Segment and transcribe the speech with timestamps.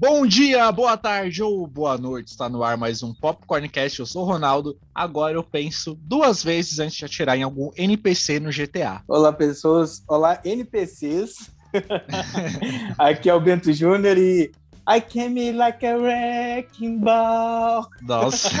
[0.00, 2.28] Bom dia, boa tarde ou boa noite.
[2.28, 3.98] Está no ar mais um Popcorncast.
[3.98, 4.78] Eu sou o Ronaldo.
[4.94, 9.02] Agora eu penso duas vezes antes de atirar em algum NPC no GTA.
[9.08, 10.04] Olá, pessoas.
[10.06, 11.50] Olá, NPCs.
[12.96, 14.52] Aqui é o Bento Júnior e
[14.88, 17.88] I came like a wrecking ball.
[18.00, 18.50] Nossa.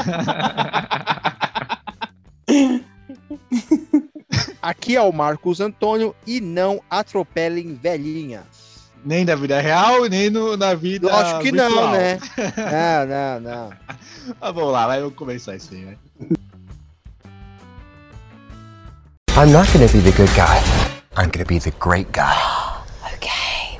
[4.60, 8.67] Aqui é o Marcos Antônio e não atropelem velhinhas.
[9.08, 11.08] Nem na vida real, nem no, na vida.
[11.08, 11.70] Lógico que virtual.
[11.70, 12.18] não, né?
[13.06, 13.72] Não, não, não.
[14.38, 15.96] Ah, vamos lá, vai, vamos começar isso aí, né?
[19.34, 20.60] I'm not going to be the good guy.
[21.16, 22.36] I'm going to be the great guy.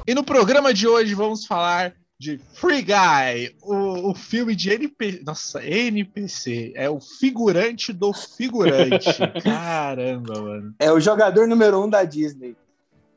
[0.07, 5.23] E no programa de hoje vamos falar de Free Guy, o, o filme de NPC.
[5.27, 6.73] Nossa, NPC.
[6.75, 9.11] É o figurante do figurante.
[9.45, 10.75] Caramba, mano.
[10.79, 12.57] É o jogador número um da Disney.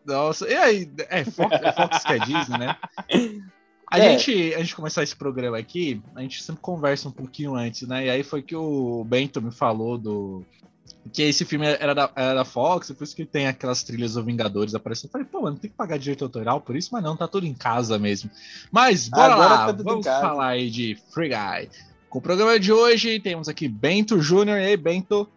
[0.06, 0.92] Nossa, e aí?
[1.10, 2.76] É Fox, é Fox que é Disney, né?
[3.90, 4.12] A É.
[4.18, 8.06] gente, antes de começar esse programa aqui, a gente sempre conversa um pouquinho antes, né?
[8.06, 10.46] E aí foi que o Bento me falou do.
[11.14, 14.24] Que esse filme era da, era da Fox, por isso que tem aquelas trilhas do
[14.24, 15.08] Vingadores aparecendo.
[15.08, 17.46] Eu falei, pô, mano, tem que pagar direito autoral por isso, mas não, tá tudo
[17.46, 18.30] em casa mesmo.
[18.72, 21.70] Mas bora Agora lá, tá vamos falar aí de Free Guy.
[22.10, 24.58] Com o programa de hoje, temos aqui Bento Júnior.
[24.60, 25.30] E aí, Bento,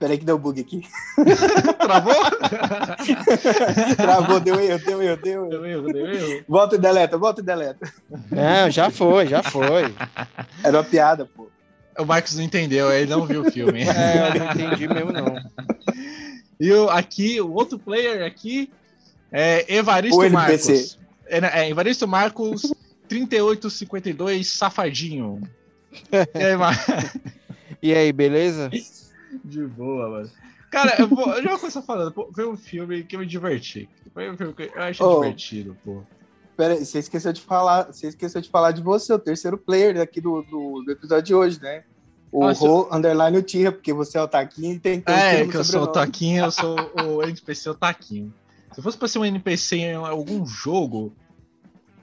[0.00, 0.82] Peraí que deu bug aqui.
[1.78, 2.14] travou?
[3.96, 5.48] Travou, deu erro, deu erro, deu erro.
[5.50, 6.44] deu erro, deu erro.
[6.48, 7.92] Volta e deleta, volta e deleta.
[8.30, 9.94] Não, já foi, já foi.
[10.64, 11.50] Era uma piada, pô.
[11.98, 13.82] O Marcos não entendeu, ele não viu o filme.
[13.82, 15.36] É, eu não entendi mesmo, não.
[16.58, 18.72] E o, aqui, o outro player aqui
[19.30, 20.30] é Evaristo.
[20.30, 20.98] Marcos.
[21.26, 22.62] É, é, Evaristo Marcos
[23.06, 25.42] 3852 Safadinho.
[26.34, 26.78] E aí, Mar...
[27.82, 28.70] E aí, beleza?
[29.44, 30.30] De boa, mano.
[30.70, 32.12] Cara, eu, vou, eu já vou começar falando.
[32.12, 33.88] Pô, foi um filme que eu me diverti.
[34.14, 35.20] Foi um filme que eu achei Oh.
[35.20, 36.02] divertido, pô.
[36.56, 40.00] Pera aí, você esqueceu de falar, você esqueceu de falar de você, o terceiro player
[40.00, 41.84] aqui do, do, do episódio de hoje, né?
[42.30, 42.60] O Nossa.
[42.64, 45.56] Ro, underline o Tira, porque você é o Taquinho e tem que ter É, que
[45.56, 45.86] eu sou o.
[45.88, 46.76] Taquinho, eu sou
[47.16, 48.32] o NPC, o Taquinho.
[48.72, 51.12] Se fosse pra ser um NPC em algum jogo.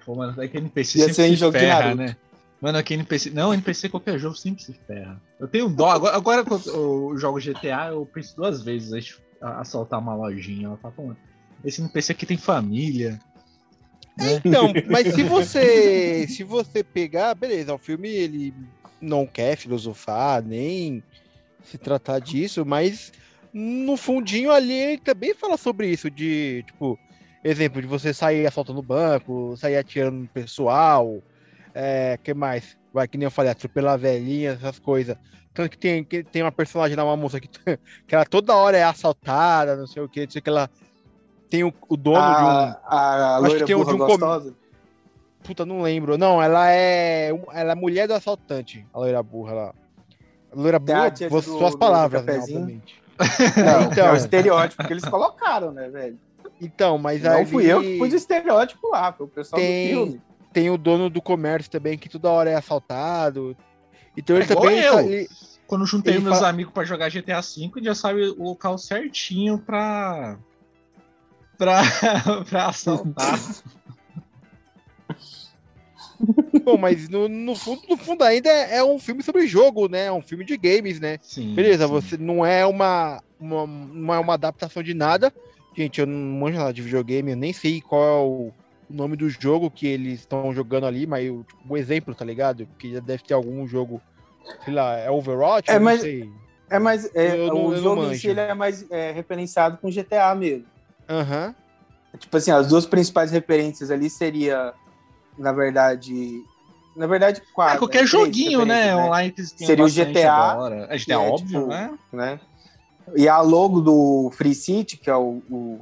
[0.06, 2.18] Pô, mano, é que NPC Ia sempre ser em se jogo de ferra, né?
[2.60, 3.30] Mano, aqui NPC.
[3.30, 5.22] Não, NPC qualquer jogo sempre se ferra.
[5.40, 5.90] Eu tenho dó.
[5.90, 10.70] Agora, agora quando eu jogo GTA, eu penso duas vezes de assaltar uma lojinha.
[10.96, 11.18] Pô, mano,
[11.64, 13.20] esse NPC aqui tem família.
[14.18, 14.42] Né?
[14.44, 18.54] Então, mas se você se você pegar, beleza, o filme ele
[19.00, 21.04] não quer filosofar nem
[21.64, 23.12] se tratar disso, mas
[23.54, 26.98] no fundinho ali ele também fala sobre isso de, tipo,
[27.44, 31.22] exemplo de você sair assaltando banco, sair atirando no pessoal,
[31.78, 32.78] é, que mais?
[32.94, 35.16] Vai que nem eu falei, atropelar velhinha, essas coisas.
[35.54, 37.48] Tanto que tem, que tem uma personagem lá, uma moça que,
[38.08, 40.70] que ela toda hora é assaltada, não sei o que, não sei o que ela
[41.50, 43.96] tem o, o dono de um A, a Acho que loira tem um burra de
[43.96, 44.56] um com- gostosa.
[45.44, 46.18] Puta, não lembro.
[46.18, 47.30] Não, ela é.
[47.54, 49.74] Ela é mulher do assaltante, a loira burra lá.
[50.52, 53.02] A loira burra, a do- suas palavras, né, obviamente.
[53.66, 54.08] Não, Então.
[54.08, 56.20] é o estereótipo que eles colocaram, né, velho?
[56.62, 59.88] Então, mas Não aí fui eu que pus o estereótipo lá, foi o pessoal Tem-
[59.88, 60.22] do filme.
[60.58, 63.56] Tem o dono do comércio também, que toda hora é assaltado.
[64.18, 64.80] Então É ele igual também.
[64.80, 64.94] eu.
[64.96, 65.30] tá- ele-
[65.68, 68.76] Quando eu juntei Ele meus fala- amigos pra jogar GTA V, já sabe o local
[68.80, 70.40] certinho pra.
[71.60, 71.82] pra,
[72.50, 73.40] pra assaltar.
[76.66, 80.06] Bom, mas no, no fundo, no fundo ainda é, é um filme sobre jogo, né?
[80.06, 81.20] É um filme de games, né?
[81.22, 81.54] Sim.
[81.54, 81.92] Beleza, sim.
[81.92, 85.32] você não é uma, uma, não é uma adaptação de nada.
[85.76, 88.52] Gente, eu não manjo nada de videogame, eu nem sei qual é o
[88.90, 92.66] nome do jogo que eles estão jogando ali, mas o, tipo, o exemplo, tá ligado?
[92.68, 94.02] Porque já deve ter algum jogo,
[94.64, 95.70] sei lá, é Overwatch?
[95.70, 96.32] É, Eu não mas- sei.
[96.70, 99.90] É, mas é, Eu o não jogo em si ele é mais é, referenciado com
[99.90, 100.66] GTA mesmo.
[101.08, 101.56] Aham.
[102.20, 104.74] Tipo assim, as duas principais referências ali seria,
[105.38, 106.44] na verdade,
[106.96, 107.76] na verdade, quatro.
[107.76, 108.76] É, qualquer três joguinho, né?
[108.76, 110.88] referências, Online que tem Seria o GTA, agora.
[110.90, 111.98] É GTA, que é, óbvio, tipo, né?
[112.12, 112.40] né?
[113.16, 115.80] E a logo do Free City, que é o, o,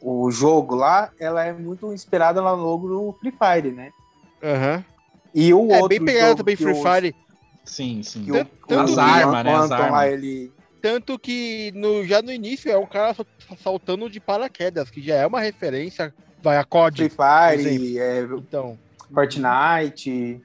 [0.00, 3.90] o jogo lá, ela é muito inspirada na logo do Free Fire, né?
[4.42, 4.84] Aham.
[5.34, 7.16] E o É outro bem pegado jogo também Free Fire.
[7.64, 8.24] Sim, sim.
[8.24, 10.52] que Tanto- o, tanto As o armas, né, as lá, ele...
[10.82, 13.26] Tanto que no, já no início é um cara sal-
[13.62, 16.12] saltando de paraquedas, que já é uma referência.
[16.42, 17.08] Vai a COD.
[17.08, 18.78] Free Fire, é, Então.
[19.12, 20.40] Fortnite...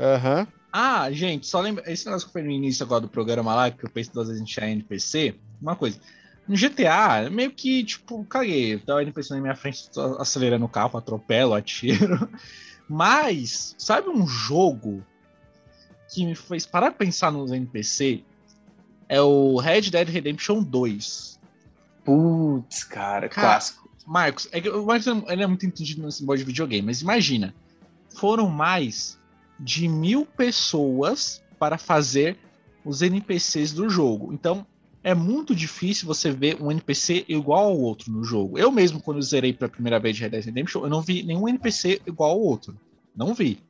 [0.00, 0.46] Aham.
[0.72, 1.90] Ah, gente, só lembra.
[1.90, 4.42] Esse negócio que foi no início agora do programa lá, que eu penso duas vezes
[4.58, 5.34] em NPC.
[5.60, 5.98] Uma coisa.
[6.48, 8.78] No GTA, meio que, tipo, caguei.
[8.78, 12.28] Tá o NPC na minha frente, acelerando o carro, atropelo, atiro.
[12.88, 15.04] Mas, sabe um jogo
[16.12, 18.24] que me fez parar de pensar nos NPC?
[19.08, 21.38] É o Red Dead Redemption 2.
[22.04, 23.88] Putz, cara, Cara, clássico.
[24.06, 27.54] Marcos, é que o Marcos ele é muito entendido nesse modo de videogame, mas imagina.
[28.16, 29.18] foram mais
[29.60, 32.38] de mil pessoas para fazer
[32.84, 34.32] os NPCs do jogo.
[34.32, 34.66] Então,
[35.02, 38.58] é muito difícil você ver um NPC igual ao outro no jogo.
[38.58, 41.48] Eu mesmo, quando zerei pela primeira vez de Red Dead Redemption, eu não vi nenhum
[41.48, 42.76] NPC igual ao outro.
[43.14, 43.62] Não vi.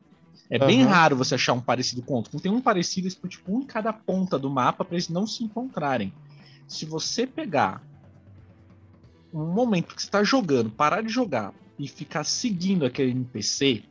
[0.51, 0.67] É uhum.
[0.67, 2.41] bem raro você achar um parecido com outro.
[2.41, 6.13] Tem um parecido, tipo, um em cada ponta do mapa para eles não se encontrarem.
[6.67, 7.83] Se você pegar
[9.33, 13.83] um momento que você está jogando, parar de jogar e ficar seguindo aquele NPC,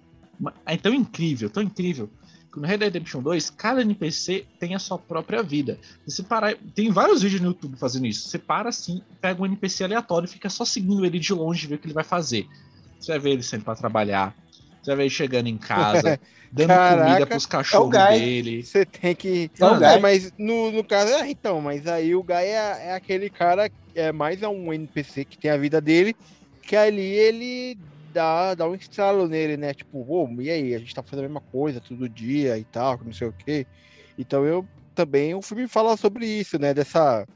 [0.66, 2.10] é tão incrível, tão incrível.
[2.58, 5.78] No Red Dead Redemption 2, cada NPC tem a sua própria vida.
[6.08, 8.28] Você parar, tem vários vídeos no YouTube fazendo isso.
[8.28, 11.76] Você para assim, pega um NPC aleatório e fica só seguindo ele de longe vê
[11.76, 12.48] o que ele vai fazer.
[13.00, 14.36] Você vai ver ele saindo para trabalhar,
[14.82, 16.20] você vai ver ele chegando em casa,
[16.52, 18.64] dando Caraca, comida pros cachorros é dele.
[18.64, 19.52] Você tem que.
[19.60, 22.94] É o é, mas no, no caso, é, então, mas aí o Guy é, é
[22.96, 26.16] aquele cara, é mais um NPC que tem a vida dele,
[26.64, 27.78] que ali ele
[28.18, 29.74] dá, dá um estralo nele, né?
[29.74, 33.00] Tipo, oh, e aí, a gente tá fazendo a mesma coisa todo dia e tal,
[33.06, 33.68] não sei o quê.
[34.18, 36.74] Então eu também, o filme fala sobre isso, né?
[36.74, 37.28] Dessa,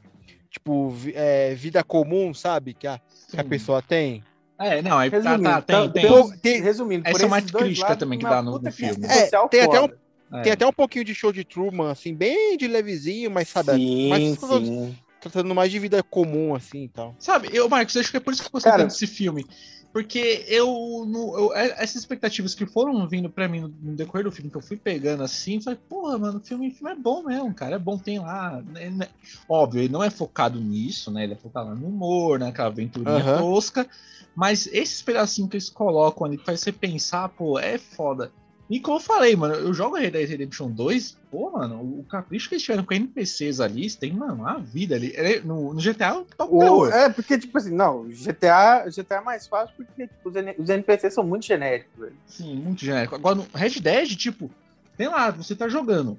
[0.50, 2.74] tipo, é, vida comum, sabe?
[2.74, 3.00] Que a,
[3.30, 4.24] que a pessoa tem.
[4.58, 8.18] É, não, aí resumindo, tá, tá, tem, tem, tem, resumindo, essa é uma crítica também
[8.18, 9.06] que dá no, no filme.
[9.06, 9.88] É, tem, até um,
[10.32, 10.42] é.
[10.42, 14.08] tem até um pouquinho de show de Truman, assim, bem de levezinho, mas sabe, sim,
[14.08, 14.96] mais, sim.
[15.20, 17.14] tratando mais de vida comum, assim e tal.
[17.18, 19.44] Sabe, eu, Marcos, acho que é por isso que você tem esse filme.
[19.92, 20.66] Porque eu,
[21.12, 24.62] eu, é, Essas expectativas que foram vindo pra mim no, decorrer do filme, que eu
[24.62, 27.76] fui pegando assim, falei, porra, mano, o filme, filme é bom mesmo, cara.
[27.76, 28.62] É bom, tem lá.
[28.62, 29.08] Né, né.
[29.48, 31.24] Óbvio, ele não é focado nisso, né?
[31.24, 33.38] Ele é focado no humor, naquela né, aventurinha uhum.
[33.38, 33.86] tosca.
[34.34, 38.32] Mas esses pedacinhos que eles colocam ali, que faz você pensar, pô, é foda.
[38.72, 42.48] E como eu falei, mano, eu jogo Red Dead Redemption 2, pô, mano, o capricho
[42.48, 45.12] que eles tiveram com NPCs ali, tem, mano, uma vida ali.
[45.44, 49.76] No, no GTA, top o, É, porque, tipo assim, não, GTA, GTA é mais fácil
[49.76, 52.16] porque tipo, os NPCs são muito genéricos, velho.
[52.26, 53.14] Sim, muito genérico.
[53.14, 54.50] Agora, no Red Dead, tipo,
[54.96, 56.16] tem lá, você tá jogando.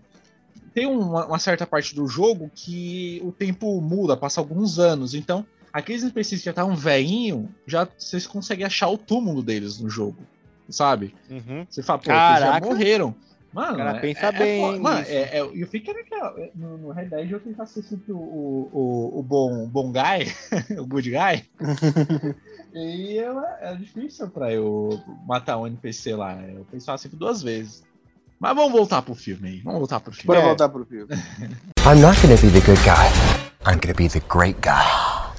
[0.75, 5.43] Tem uma, uma certa parte do jogo que o tempo muda, passa alguns anos, então
[5.73, 10.19] aqueles NPCs que já estavam veinho, já vocês conseguem achar o túmulo deles no jogo,
[10.73, 11.15] sabe?
[11.29, 11.65] Uhum.
[11.69, 13.15] Você fala, pô, eles já morreram.
[13.53, 14.75] Mano, cara, é, pensa é, bem.
[14.75, 17.83] É, mano, é, é, eu fico querendo que no, no Red Dead eu tentar ser
[17.83, 20.33] sempre o, o, o, bom, bom guy,
[20.77, 21.45] o good guy.
[22.73, 26.35] e eu, é difícil pra eu matar um NPC lá.
[26.41, 27.83] Eu pensava sempre duas vezes.
[28.39, 29.59] Mas vamos voltar pro filme aí.
[29.59, 30.27] Vamos voltar pro filme.
[30.27, 31.13] Bora voltar pro filme.
[31.85, 33.07] I'm not gonna be the good guy.
[33.65, 34.83] I'm gonna be the great guy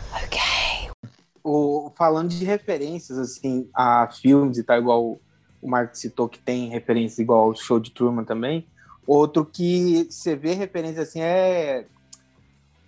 [1.44, 5.20] o, falando de referências, assim, a filmes e tal, igual
[5.64, 8.66] o Marco citou que tem referências igual ao show de Truman também.
[9.06, 11.86] Outro que você vê referência assim é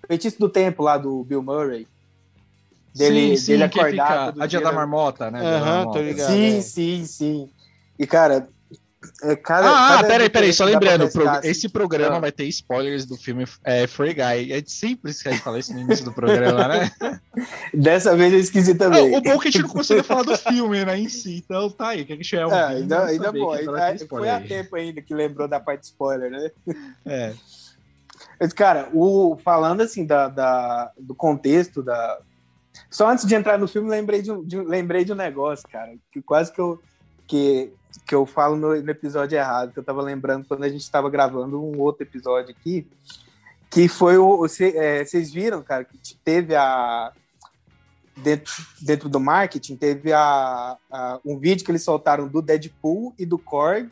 [0.07, 1.89] Feitiço do Tempo lá do Bill Murray.
[2.95, 4.35] Dele, sim, sim, dele acordar.
[4.39, 5.41] a dia da marmota, né?
[5.41, 6.31] Uhum, tô ligado.
[6.31, 6.61] Sim, é.
[6.61, 7.51] sim, sim.
[7.99, 8.49] E, cara,
[9.23, 11.09] é, cada, ah, cada peraí, peraí, só lembrando,
[11.43, 14.53] esse programa vai ter spoilers do filme é, Free Guy.
[14.53, 16.91] É sempre que a gente fala isso no início do programa, né?
[17.73, 19.11] Dessa vez eu esqueci também.
[19.11, 21.43] Não, o bom é que a gente não conseguiu falar do filme, né, em si.
[21.45, 22.53] Então tá aí, que a gente é um.
[22.53, 26.51] É, ainda, ainda bom, ainda, foi a tempo ainda que lembrou da parte spoiler, né?
[27.05, 27.33] É.
[28.41, 32.19] Mas, cara, o, falando assim da, da, do contexto da.
[32.91, 35.95] Só antes de entrar no filme, lembrei de, um, de, lembrei de um negócio, cara,
[36.13, 36.81] que quase que eu.
[37.27, 37.73] Que
[38.07, 41.11] que eu falo no, no, episódio errado, que eu tava lembrando quando a gente estava
[41.11, 42.87] gravando um outro episódio aqui,
[43.71, 44.47] que foi o.
[44.61, 47.13] É, vocês viram, cara, que teve a.
[48.17, 53.27] Dentro, dentro do marketing, teve a, a, um vídeo que eles soltaram do Deadpool e
[53.27, 53.91] do Korg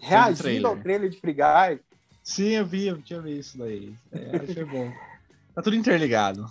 [0.00, 1.80] reagindo ao trailer de Free Guy.
[2.20, 3.94] Sim, eu vi, eu tinha visto daí.
[4.10, 4.92] É, achei bom.
[5.54, 6.46] Tá tudo interligado.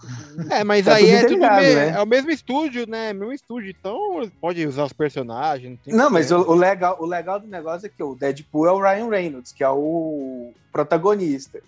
[0.49, 1.45] É, mas tá aí é tudo me...
[1.47, 1.89] né?
[1.89, 3.11] é o mesmo estúdio, né?
[3.11, 5.77] Mesmo estúdio, então pode usar os personagens.
[5.85, 8.71] Não, não mas o, o, legal, o legal do negócio é que o Deadpool é
[8.71, 11.59] o Ryan Reynolds, que é o protagonista.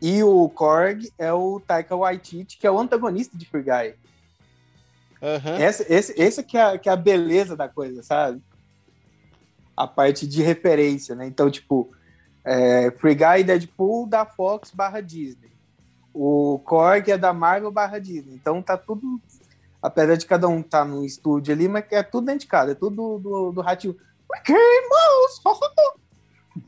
[0.00, 3.94] E o Korg é o Taika Waititi, que é o antagonista de Free Guy.
[5.22, 5.54] Uhum.
[5.56, 8.42] Essa, esse, esse que, é, que é a beleza da coisa, sabe?
[9.76, 11.24] A parte de referência, né?
[11.28, 11.92] Então, tipo,
[12.44, 15.51] é, Free Guy e Deadpool da Fox barra Disney.
[16.14, 18.34] O Korg é da Marvel barra Disney.
[18.34, 19.20] Então tá tudo.
[19.80, 22.74] Apesar de cada um tá no estúdio ali, mas é tudo dentro de casa, é
[22.74, 23.96] tudo do, do ratinho.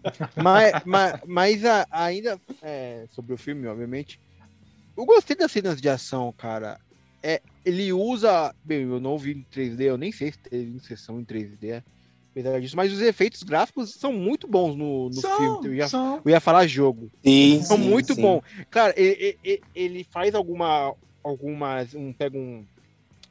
[0.43, 4.21] mas, mas, mas ainda é, sobre o filme, obviamente,
[4.97, 6.81] eu gostei das cenas de ação, cara.
[7.23, 8.55] É, ele usa.
[8.65, 11.83] Bem, eu não vi em 3D, eu nem sei se teve sessão em 3D
[12.35, 15.69] apesar disso, mas os efeitos gráficos são muito bons no, no são, filme.
[15.69, 15.87] Eu ia,
[16.25, 17.09] eu ia, falar jogo.
[17.25, 18.21] Sim, são sim, muito sim.
[18.21, 18.43] bons.
[18.69, 20.95] Cara, ele, ele, ele, faz alguma.
[21.23, 21.95] algumas.
[21.95, 22.67] Um, pega um,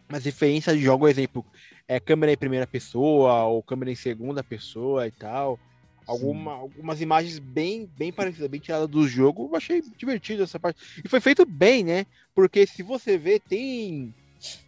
[0.07, 1.45] umas referências de jogo, exemplo.
[1.85, 5.59] é, câmera em primeira pessoa ou câmera em segunda pessoa e tal.
[6.07, 9.49] Alguma, algumas imagens bem, bem parecidas, bem tiradas do jogo.
[9.51, 11.01] Eu achei divertido essa parte.
[11.03, 12.05] E foi feito bem, né?
[12.33, 14.13] Porque se você vê, tem.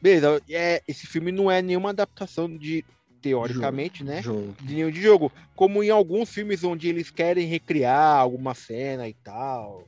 [0.01, 2.84] Beleza, é, esse filme não é nenhuma adaptação de.
[3.25, 4.22] Teoricamente, né?
[4.22, 4.55] Jogo.
[4.62, 5.32] De nenhum de jogo.
[5.55, 9.88] Como em alguns filmes onde eles querem recriar alguma cena e tal.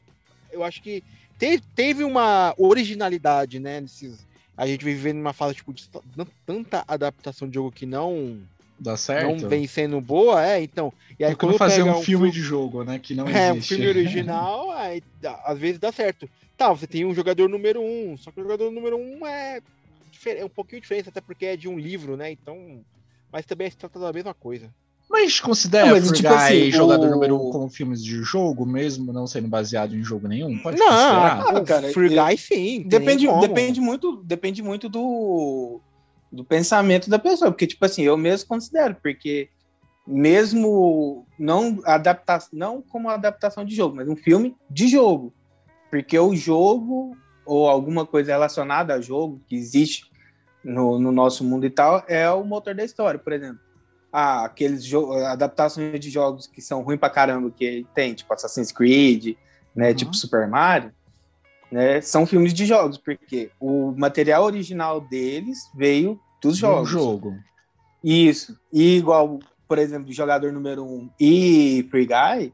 [0.51, 1.03] Eu acho que
[1.37, 3.79] te- teve uma originalidade, né?
[3.79, 4.25] Nesses,
[4.57, 5.87] a gente vivendo numa fase tipo, de
[6.47, 8.41] tanta adaptação de jogo que não,
[8.79, 9.39] Dá certo?
[9.43, 10.91] não vem sendo boa, é, então.
[11.19, 12.97] E aí É como fazer pega um filme de jogo, né?
[12.97, 13.75] Que não é, um existe.
[13.75, 15.03] filme original, aí,
[15.45, 16.27] às vezes dá certo.
[16.57, 19.61] Tá, você tem um jogador número um, só que o jogador número um é,
[20.25, 22.31] é um pouquinho diferente, até porque é de um livro, né?
[22.31, 22.83] Então.
[23.37, 24.73] Mas também se trata da mesma coisa.
[25.07, 28.23] Mas considera Não, mas, Free tipo Guy assim, jogador o- número um como filmes de
[28.23, 30.57] jogo, mesmo não sendo baseado em jogo nenhum?
[30.57, 31.43] Pode não, considerar?
[31.55, 32.55] Ah, cara, Free eu- Guy sim.
[32.79, 35.79] tem Depende, depende muito, depende muito do,
[36.31, 39.49] do pensamento da pessoa, porque tipo assim, eu mesmo considero, porque
[40.07, 45.31] mesmo não adaptar, não como adaptação de jogo, mas um filme de jogo,
[45.91, 47.15] porque o jogo
[47.45, 50.09] ou alguma coisa relacionada a jogo que existe
[50.67, 53.59] no, no nosso mundo e tal é o motor da história, por exemplo.
[54.11, 54.83] Ah, aqueles
[55.27, 59.35] adaptações de jogos que são ruins pra caramba que tem, tipo Assassin's Creed,
[59.75, 59.95] né, Uhum.
[59.95, 60.91] tipo Super Mario,
[61.71, 66.89] né, são filmes de jogos, porque o material original deles veio dos jogos.
[66.89, 67.35] jogo.
[68.03, 68.57] Isso.
[68.71, 72.53] E igual, por exemplo, jogador número um e Free Guy,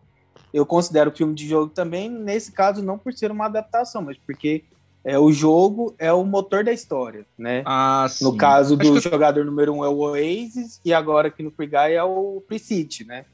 [0.54, 4.66] eu considero filme de jogo também, nesse caso, não por ser uma adaptação, mas porque
[5.04, 7.62] é, o jogo é o motor da história, né?
[7.66, 8.24] Ah, sim.
[8.24, 11.94] No caso do jogador número um é o Oasis, e agora aqui no Free Guy
[11.94, 13.26] é o Pre-City, né?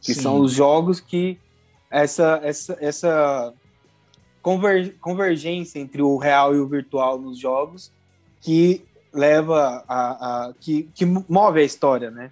[0.00, 0.20] Que sim.
[0.20, 1.38] são os jogos que
[1.90, 3.54] essa, essa, essa
[4.42, 7.90] conver- convergência entre o real e o virtual nos jogos
[8.40, 12.30] que leva a, a que, que move a história, né?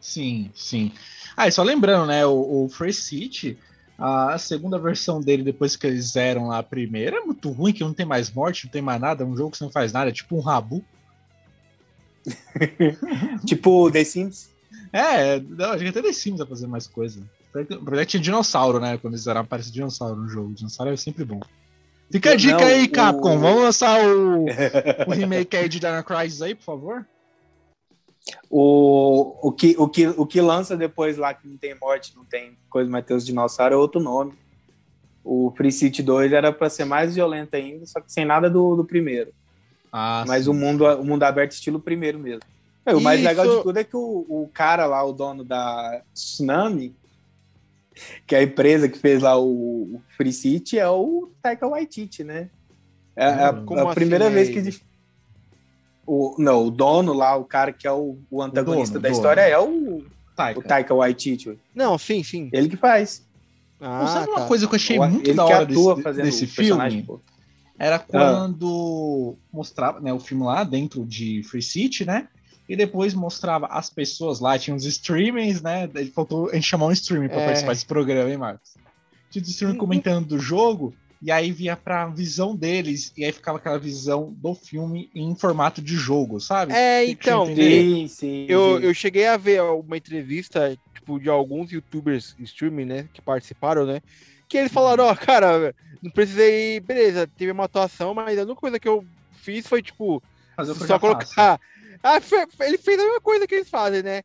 [0.00, 0.92] Sim, sim.
[1.36, 2.24] Ah, e só lembrando, né?
[2.24, 3.58] O, o Free City,
[4.06, 7.82] a segunda versão dele, depois que eles zeram lá a primeira, é muito ruim, que
[7.82, 9.92] não tem mais morte, não tem mais nada, é um jogo que você não faz
[9.92, 10.84] nada, é tipo um rabu.
[13.46, 14.50] tipo The Sims.
[14.92, 17.20] É, não, a gente até The Sims a fazer mais coisa.
[17.54, 18.98] O projeto tinha dinossauro, né?
[18.98, 20.52] Quando eles zeraram, aparece dinossauro no jogo.
[20.54, 21.40] Dinossauro é sempre bom.
[22.10, 23.38] Fica a dica Não, aí, o- Capcom.
[23.38, 24.44] Vamos lançar o,
[25.06, 27.06] o remake aí de Dino Crisis aí, por favor?
[28.48, 32.24] O, o, que, o, que, o que lança depois lá, que não tem morte, não
[32.24, 34.32] tem coisa, mas tem os dinossauros, é outro nome.
[35.22, 38.76] O Free City 2 era para ser mais violento ainda, só que sem nada do,
[38.76, 39.32] do primeiro.
[39.92, 40.50] Ah, Mas sim.
[40.50, 42.42] o mundo, o mundo aberto estilo primeiro mesmo.
[42.84, 43.28] É, o mais Isso.
[43.28, 46.94] legal de tudo é que o, o cara lá, o dono da Tsunami,
[48.26, 52.24] que é a empresa que fez lá o, o Free City, é o Taika Waititi,
[52.24, 52.50] né?
[53.16, 53.64] É a, Hum.
[53.64, 54.82] Como a primeira assim, vez é que.
[56.06, 59.16] O, não, o dono lá, o cara que é o, o antagonista dono, da dono.
[59.16, 60.04] história é o,
[60.36, 60.60] Taika.
[60.60, 61.58] o Taika Waititi.
[61.74, 62.50] Não, sim, sim.
[62.52, 63.24] Ele que faz.
[63.80, 64.46] Ah, Pô, sabe uma tá.
[64.46, 66.48] coisa que eu achei O- muito ele da que hora atua desse, fazendo desse o
[66.48, 67.06] filme?
[67.78, 72.28] Era quando mostrava né, o filme lá dentro de Free City, né?
[72.68, 75.88] E depois mostrava as pessoas lá, tinha uns streamings, né?
[76.14, 77.44] Faltou a gente chamar um streaming pra É.
[77.46, 78.74] participar desse programa, hein, Marcos?
[79.30, 79.80] Tinha os streaming Uhum.
[79.80, 80.94] comentando do jogo,
[81.24, 85.80] e aí via pra visão deles, e aí ficava aquela visão do filme em formato
[85.80, 86.72] de jogo, sabe?
[86.74, 87.46] É, então.
[87.46, 88.46] Sim, sim.
[88.48, 88.86] Eu, sim.
[88.86, 94.00] eu cheguei a ver uma entrevista, tipo, de alguns youtubers streaming, né, que participaram, né,
[94.48, 98.78] que eles falaram, ó, cara, não precisei, beleza, teve uma atuação, mas a única coisa
[98.78, 99.02] que eu
[99.32, 100.22] fiz foi, tipo,
[100.62, 101.00] só faço.
[101.00, 101.60] colocar...
[102.02, 104.22] Ah, fe- ele fez a mesma coisa que eles fazem, né?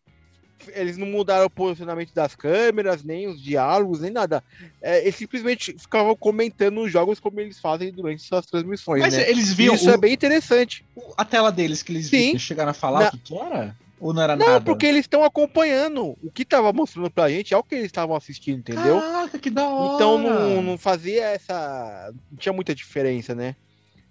[0.74, 4.44] Eles não mudaram o posicionamento das câmeras, nem os diálogos, nem nada.
[4.82, 9.30] É, eles simplesmente ficavam comentando os jogos como eles fazem durante suas transmissões, Mas né?
[9.30, 10.84] eles viam Isso o- é bem interessante.
[11.18, 12.28] a tela deles que eles Sim.
[12.28, 13.76] viram, chegaram a falar Na- o que, era?
[14.02, 14.62] Ou não era Não, nada?
[14.66, 16.18] porque eles estão acompanhando.
[16.24, 19.02] O que tava mostrando pra gente é o que eles estavam assistindo, entendeu?
[19.02, 19.94] Caraca, que da hora!
[19.96, 22.12] Então não, não fazia essa.
[22.32, 23.56] Não tinha muita diferença, né?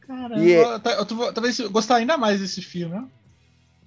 [0.07, 3.05] Caramba, E é- tá- eu tô- talvez eu gostar ainda mais desse filme, né?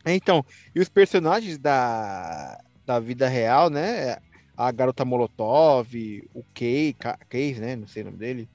[0.05, 0.43] Então,
[0.75, 4.17] e os personagens da, da vida real, né?
[4.57, 5.87] A garota Molotov,
[6.33, 7.75] o Kay, Ka- Case, né?
[7.75, 8.47] Não sei o nome dele.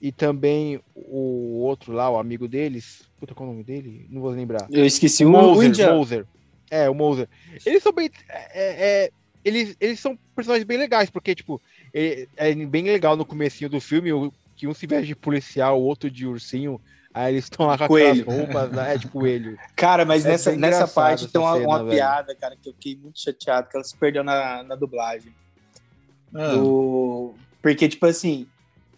[0.00, 3.08] E também o outro lá, o amigo deles.
[3.18, 4.06] Puta, qual é o nome dele?
[4.10, 4.68] Não vou lembrar.
[4.70, 5.94] Eu esqueci o, Moser.
[5.94, 6.26] Moser.
[6.70, 7.28] É, o Moser.
[7.64, 8.10] Eles são bem.
[8.28, 9.10] é- é-
[9.44, 11.60] eles, eles são personagens bem legais, porque, tipo,
[11.92, 15.80] é, é bem legal no comecinho do filme o- que um se veste de policial,
[15.80, 16.80] o outro de ursinho.
[17.14, 18.22] Aí eles estão lá com Coelho.
[18.22, 18.94] aquelas roupas, né?
[18.94, 19.56] É de coelho.
[19.76, 22.96] Cara, mas É nessa, nessa parte tem uma, cena, uma piada, cara, que eu fiquei
[22.96, 25.32] muito chateado, que ela se perdeu na, na dublagem.
[26.34, 28.48] Ah, Do- Porque, tipo assim,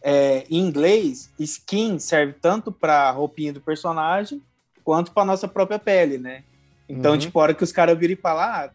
[0.02, 4.42] é, em inglês, skin serve tanto pra roupinha do personagem,
[4.82, 6.42] quanto pra nossa própria pele, né?
[6.88, 7.18] Então, Uhum.
[7.18, 8.70] tipo, a hora que os caras viram e falam, ah,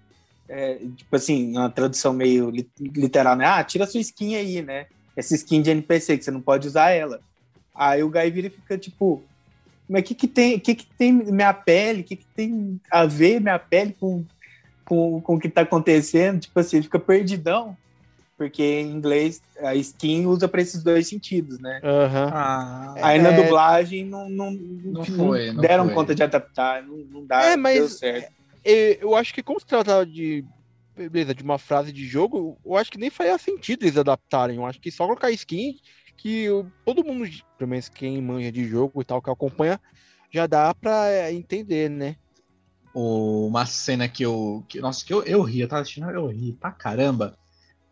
[0.48, 3.46] é, tipo assim, uma tradução meio li- literal, né?
[3.46, 4.86] Ah, tira sua skin aí, né?
[5.16, 7.22] Essa skin de NPC, que você não pode usar ela.
[7.74, 9.24] Aí o Guy vira e fica, tipo,
[9.92, 12.02] mas o que que tem, que que tem minha pele?
[12.02, 14.24] O que que tem a ver minha pele com,
[14.86, 16.40] com, com o que tá acontecendo?
[16.40, 17.76] Tipo assim, fica perdidão.
[18.38, 21.80] Porque em inglês a skin usa para esses dois sentidos, né?
[21.84, 22.32] Aham.
[22.34, 23.34] Ah, Aí na É.
[23.44, 25.94] dublagem não, não, não, foi, não deram foi.
[25.94, 28.32] conta de adaptar, não, não dá, É, não mas- deu certo.
[28.66, 30.44] E Eu acho que como se tratava de.
[30.96, 34.58] Beleza, de uma frase de jogo, eu acho que nem faria sentido eles adaptarem.
[34.58, 35.76] Eu acho que só colocar skin
[36.22, 39.80] que o- todo mundo, pelo menos quem manja de jogo e tal, que acompanha,
[40.30, 42.16] já dá pra é, entender, né?
[42.94, 44.66] uma cena que eu.
[44.68, 47.38] Que, nossa, que eu, eu ri, eu tava assistindo, eu ri pra caramba.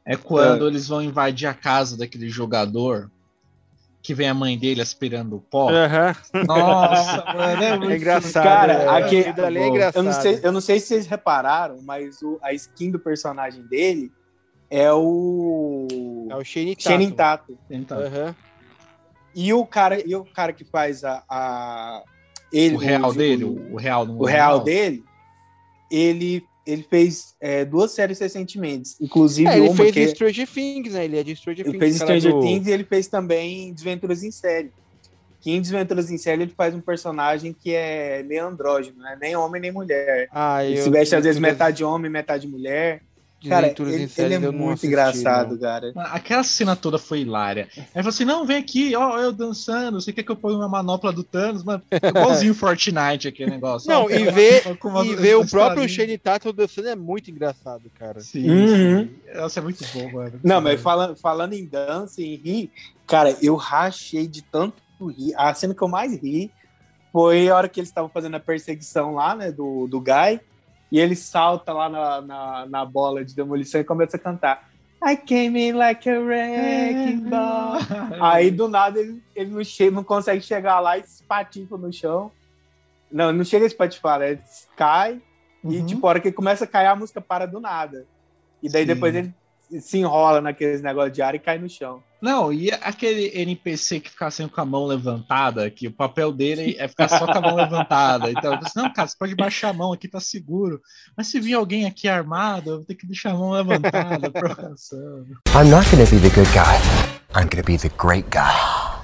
[0.05, 3.09] É quando eles vão invadir a casa daquele jogador
[4.01, 5.69] que vem a mãe dele aspirando o pó.
[5.69, 6.15] Aham.
[6.45, 8.43] Nossa, mano, é muito É engraçado.
[8.43, 9.95] Cara, é, ali é eu engraçado.
[9.95, 13.63] Eu não, sei, eu não sei se vocês repararam, mas o- a skin do personagem
[13.67, 14.11] dele
[14.69, 15.87] é o
[16.29, 16.89] É o Shane Tatum.
[16.89, 18.05] Channing Tatum.
[18.05, 18.35] Aham.
[19.35, 22.03] E o cara, e o cara que faz a, a-
[22.51, 25.03] ele, o real o- dele, o, o real o real dele,
[25.91, 30.93] ele ele fez é, duas séries recentemente, inclusive É, ele uma fez que Stranger Things,
[30.93, 31.05] né?
[31.05, 31.79] Ele é de Stranger ele Things.
[31.83, 34.71] fez cara Stranger do- Things e ele fez também Desventuras em Série.
[35.41, 39.17] Que em Desventuras em Série ele faz um personagem que é meio andrógeno, né?
[39.19, 40.27] Nem homem nem mulher.
[40.31, 43.01] Ah, Ele eu- se veste às vezes metade homem, metade mulher.
[43.47, 45.59] Cara, Desventuras em ele, Séries ele é muito assisti, engraçado, não.
[45.59, 45.93] cara.
[45.95, 47.69] Aquela cena toda foi hilária.
[47.77, 50.01] Aí falou assim: não, vem aqui, ó, eu dançando.
[50.01, 51.63] Você quer que eu ponha uma manopla do Thanos?
[51.63, 53.89] Mano, igualzinho Fortnite aquele negócio.
[53.89, 54.09] Não, ó.
[54.09, 55.87] e ver, uma- e ver o próprio.
[55.87, 58.19] Shane Tatum dançando é muito engraçado, cara.
[58.19, 58.67] Sim, Uhum.
[59.07, 59.09] sim.
[59.35, 60.39] Nossa, é muito bom, mano.
[60.43, 62.71] Não, mas falando, falando em dança e rir,
[63.07, 64.81] cara, eu rachei de tanto
[65.17, 65.33] rir.
[65.37, 66.51] A cena que eu mais ri
[67.13, 70.39] foi a hora que eles estavam fazendo a perseguição lá, né, do, do Guy,
[70.91, 74.69] e ele salta lá na, na, na bola de demolição e começa a cantar.
[75.05, 77.77] I came in like a wrecking ball.
[78.21, 82.31] Aí do nada ele, ele não, chega, não consegue chegar lá e espatifa no chão.
[83.11, 84.31] Não, não chega a espatifar, né?
[84.31, 84.41] Ele
[84.75, 85.21] cai
[85.63, 85.85] e Uhum.
[85.85, 88.05] tipo, a hora que começa a cair, a música para do nada.
[88.63, 88.87] E daí Sim.
[88.87, 89.33] depois ele
[89.79, 92.01] se enrola naqueles negócios de ar e cai no chão.
[92.21, 96.75] Não, e aquele NPC que fica sempre com a mão levantada, que o papel dele
[96.77, 98.29] é ficar só com a mão levantada.
[98.29, 100.81] Então, eu disse, não, cara, você pode baixar a mão aqui, tá seguro.
[101.15, 105.25] Mas se vir alguém aqui armado, eu vou ter que deixar a mão levantada, provocação.
[105.55, 106.75] I'm not gonna be the good guy.
[107.39, 108.99] I'm gonna be the great guy.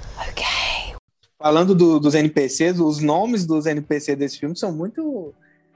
[1.38, 5.32] Falando do- dos NPCs, os nomes dos NPCs desse filme são muito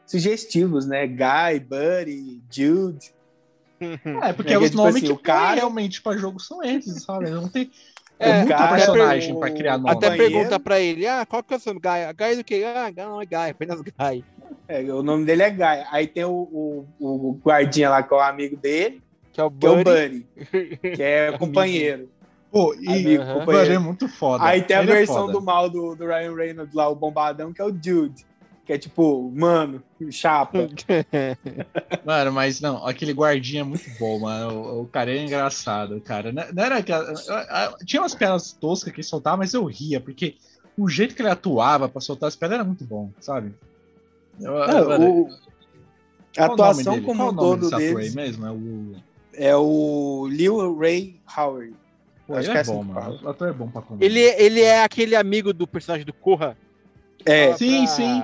[0.06, 1.06] sugestivos, né?
[1.06, 3.12] Guy, Buddy, Jude.
[4.22, 7.02] É, porque É, os tipo nomes assim, que o cara- realmente pra jogo são esses,
[7.02, 7.30] sabe?
[7.30, 7.70] Não tem
[8.18, 9.90] É, é, muito cara, personagem pra criar nome.
[9.90, 10.30] Até banheiro.
[10.32, 11.80] pergunta pra ele, ah, qual que é o seu Guy?
[12.16, 12.62] Guy do que?
[12.64, 14.24] Ah, não é Guy, apenas Guy.
[14.68, 15.84] É, o nome dele é Guy.
[15.90, 19.50] Aí tem o, o, o guardinha lá, que é o amigo dele, Que é o
[19.50, 19.66] que
[21.02, 22.10] é o é companheiro.
[22.52, 23.72] Pô, e Amigo, o companheiro.
[23.74, 24.44] É muito foda.
[24.44, 25.32] Aí tem a Ele é versão foda.
[25.32, 28.26] do mal do, do Ryan Reynolds lá, o bombadão, que é o Jude.
[28.70, 30.68] Que é tipo, mano, chapa.
[32.06, 34.52] Mano, mas não, aquele guardinha é muito bom, mano.
[34.60, 36.30] O, o cara é engraçado, cara.
[36.30, 37.12] Não, não era aquela.
[37.84, 40.36] Tinha umas piadas toscas que ele soltava, mas eu ria, porque
[40.78, 43.52] o jeito que ele atuava pra soltar as piadas era muito bom, sabe?
[44.40, 45.28] Eu- É, mano, o-
[46.38, 47.06] a o atuação dele?
[47.06, 48.46] como um o aí deles mesmo?
[48.46, 48.94] É o.
[49.34, 51.74] é o Lil Ray Howard.
[52.24, 53.18] Pô, Acho que é é assim bom, que mano.
[53.20, 54.04] O ator é bom pra comer.
[54.06, 56.56] ele, ele é aquele amigo do personagem do Corra.
[57.26, 58.22] É, Sim, pra- sim.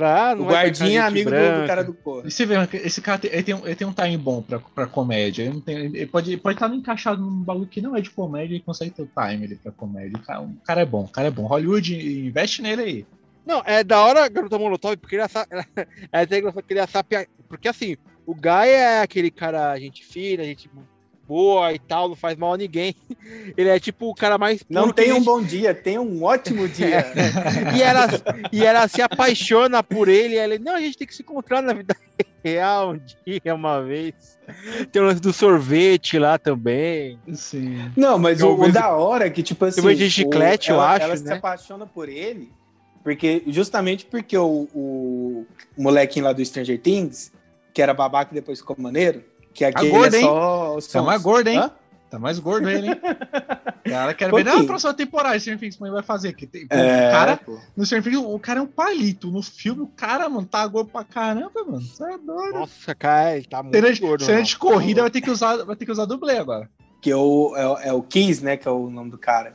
[0.00, 1.60] O Pra, não vai guardinha é amigo do, branca.
[1.62, 2.22] do cara do Corra.
[2.26, 4.58] E você vê, esse cara tem, ele tem, um- ele tem um time bom pra,
[4.58, 5.42] pra comédia.
[5.42, 8.56] Ele, não tem, ele pode, pode estar encaixado num bagulho que não é de comédia
[8.56, 10.16] e consegue ter o time ali pra comédia.
[10.16, 11.46] O cara, o cara é bom, o cara é bom.
[11.46, 11.94] Hollywood
[12.26, 13.06] investe nele aí.
[13.46, 17.26] Não, é da hora a Garota Molotov, porque ele é até engraçado que ele assapia...
[17.48, 20.70] Porque assim, o Guy é aquele cara, gente fina, gente
[21.30, 22.92] boa e tal, não faz mal a ninguém.
[23.56, 25.24] Ele é tipo o cara mais puro Não que tem um existe.
[25.26, 27.06] bom dia, tem um ótimo dia.
[27.76, 28.08] E ela,
[28.50, 30.34] e ela se apaixona por ele.
[30.34, 31.96] E ela, não, a gente tem que se encontrar na vida
[32.42, 34.38] real um dia, uma vez.
[34.90, 37.16] Tem o lance do sorvete lá também.
[37.32, 37.92] Sim.
[37.96, 39.80] Não, mas Eu o, da hora é que, tipo assim.
[39.94, 41.34] de chiclete, o, eu ela, acho, Ela se né?
[41.36, 42.50] apaixona por ele,
[43.04, 45.46] porque justamente porque o, o
[45.78, 47.32] molequinho lá do Stranger Things,
[47.72, 49.22] que era babaca e depois ficou maneiro,
[49.54, 50.24] que aqui ele gordo, é hein?
[50.24, 50.76] só.
[50.76, 51.58] os Tá mais gordo, hein?
[51.58, 51.70] Hã?
[52.10, 53.00] Tá mais gordo ele, hein?
[53.84, 56.32] Cara, quero ver na próxima temporada Stranger Things ele vai fazer.
[56.32, 57.58] Que tem, É, o cara, pô.
[57.76, 59.30] no Stranger Things, o cara é um palito.
[59.30, 61.80] No filme, o cara, mano, tá gordo pra caramba, mano.
[61.80, 62.52] Você é doido.
[62.58, 64.24] Nossa, cara, ele tá muito Cena de, gordo.
[64.24, 64.44] cena não.
[64.44, 66.68] de corrida vai ter que usar, vai ter que usar dublê agora.
[67.00, 68.56] Que é o, é, o- é o Kiss, né?
[68.56, 69.54] Que é o nome do cara,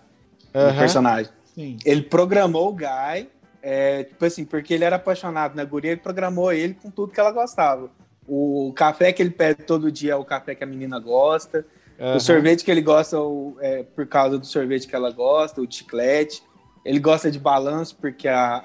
[0.54, 0.78] do Aham.
[0.80, 1.32] personagem.
[1.54, 1.78] Sim.
[1.86, 3.30] Ele programou o Guy,
[3.62, 7.20] É, tipo assim, porque ele era apaixonado na guria, ele programou ele com tudo que
[7.20, 7.90] ela gostava.
[8.28, 11.66] O café que ele pede todo dia é o café que a menina gosta.
[12.00, 12.16] Aham.
[12.16, 13.18] O sorvete que ele gosta
[13.60, 16.44] é por causa do sorvete que ela gosta, o chiclete.
[16.84, 18.64] Ele gosta de balanço porque a,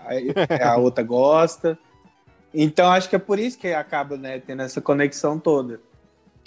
[0.61, 1.79] a, a outra gosta.
[2.53, 5.81] Então acho que é por isso que acaba né, tendo essa conexão toda.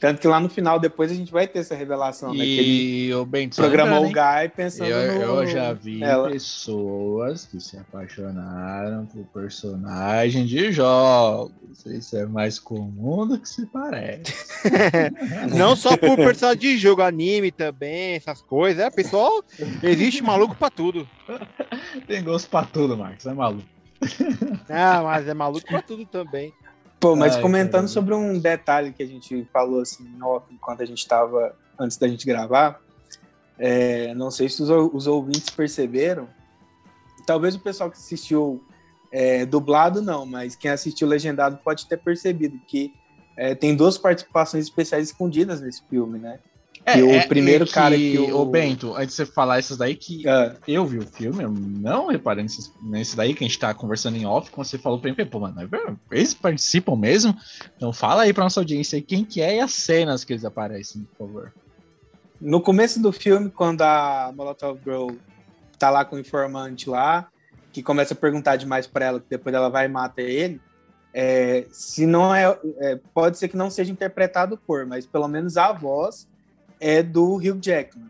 [0.03, 2.43] Tanto que lá no final, depois a gente vai ter essa revelação, né?
[2.43, 4.11] Que ele E só programou o?
[4.11, 5.21] Guy pensando Eu, no...
[5.21, 6.29] eu já vi nela.
[6.29, 11.53] pessoas que se apaixonaram por personagem de jogos.
[11.85, 14.33] Isso é mais comum do que se parece.
[15.55, 18.83] Não só por personagem de jogo, anime também, essas coisas.
[18.83, 19.41] É, pessoal,
[19.81, 21.07] existe maluco pra tudo.
[22.07, 23.25] Tem gosto pra tudo, Marcos.
[23.25, 23.63] É maluco.
[24.69, 26.53] Ah, mas é maluco pra tudo também.
[27.03, 27.87] Pô, mas Ai, comentando caramba.
[27.89, 30.09] sobre um detalhe que a gente falou assim,
[30.49, 32.79] enquanto a gente estava antes da gente gravar,
[33.59, 36.29] é, não sei se os, os ouvintes perceberam,
[37.27, 38.63] talvez o pessoal que assistiu
[39.11, 42.93] é, dublado não, mas quem assistiu legendado pode ter percebido que
[43.35, 46.39] é, tem duas participações especiais escondidas nesse filme, né?
[46.85, 50.27] E o primeiro cara que o- Ô, Bento, antes de você falar essas daí, que
[50.27, 53.73] Ah, eu vi o filme, eu não reparei nesse, nesse daí que a gente tá
[53.73, 57.33] conversando em off, quando você falou pra mim, pô, mano, é eles participam mesmo?
[57.77, 60.43] Então fala aí pra nossa audiência aí quem que é e as cenas que eles
[60.43, 61.53] aparecem, por favor.
[62.41, 65.11] No começo do filme, quando a Molotov Girl
[65.79, 67.29] tá lá com o informante lá,
[67.71, 70.59] que começa a perguntar demais pra ela, que depois ela vai e mata ele,
[71.13, 75.55] é, se não é, é, pode ser que não seja interpretado por, mas pelo menos
[75.55, 76.27] a voz
[76.79, 78.09] é do Hugh Jackman.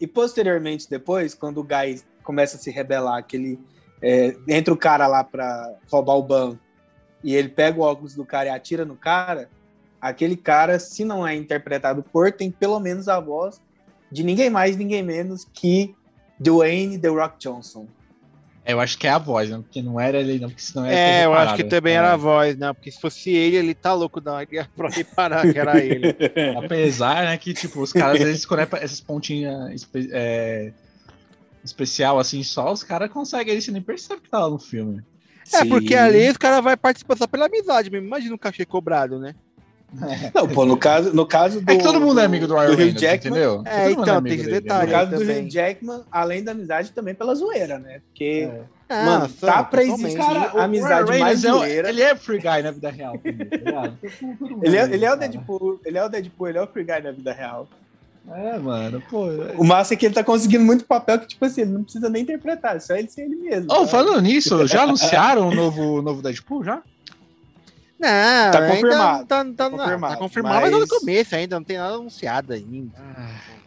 [0.00, 3.58] E posteriormente, depois, quando o Guy começa a se rebelar, que ele
[4.00, 6.60] é, entra o cara lá pra roubar o banco
[7.22, 9.50] e ele pega o óculos do cara e atira no cara,
[10.00, 13.60] aquele cara, se não é interpretado por, tem pelo menos a voz
[14.10, 15.94] de ninguém mais, ninguém menos que
[16.38, 17.86] Dwayne The Rock Johnson.
[18.68, 19.56] É, eu acho que é a voz, né?
[19.56, 22.16] Porque não era ele, não, porque senão ter É, eu acho que também era a
[22.16, 22.70] voz, né?
[22.74, 24.40] Porque se fosse ele, ele tá louco da
[24.76, 26.14] pra reparar que era ele.
[26.54, 30.70] Apesar, né, que, tipo, os caras, eles quando é essas pontinhas espe- é,
[31.64, 35.02] especial, assim, só os caras conseguem, você nem percebe que tá lá no filme.
[35.50, 35.68] É, Sim.
[35.70, 38.06] porque ali os caras vão participar só pela amizade mesmo.
[38.06, 39.34] Imagina um cachê cobrado, né?
[40.34, 41.72] Não, pô, no caso, no caso do.
[41.72, 43.30] É que todo mundo é amigo do Ryan Reynolds, Jackman.
[43.32, 43.62] entendeu?
[43.64, 44.86] É, Todo mundo então, amigo tem esse detalhe.
[44.86, 45.22] No caso do.
[45.22, 48.00] Hugh Jackman, além da amizade, também pela zoeira, né?
[48.08, 48.60] Porque É.
[48.90, 51.88] Ah, Mano, só, tá pra existir- Cara, o amizade Ryan mais Reynolds é zoeira.
[51.90, 53.18] Ele é free guy na vida real.
[53.18, 53.92] também, tá
[54.62, 55.16] ele é, ele é o.
[55.16, 57.68] Deadpool, ele é o Deadpool, ele é o Free Guy na vida real.
[58.30, 59.26] É, mano, pô.
[59.56, 62.10] O massa é que ele tá conseguindo muito papel que, tipo assim, ele não precisa
[62.10, 63.68] nem interpretar, é só ele ser ele mesmo.
[63.70, 66.82] Oh, falando nisso, já anunciaram o novo, novo Deadpool já?
[67.98, 70.70] Não, Tá ainda confirmado, Tá, tá, tá não, confirmado, tá confirmado, mas...
[70.72, 72.92] mas- no começo ainda, não tem nada anunciado ainda.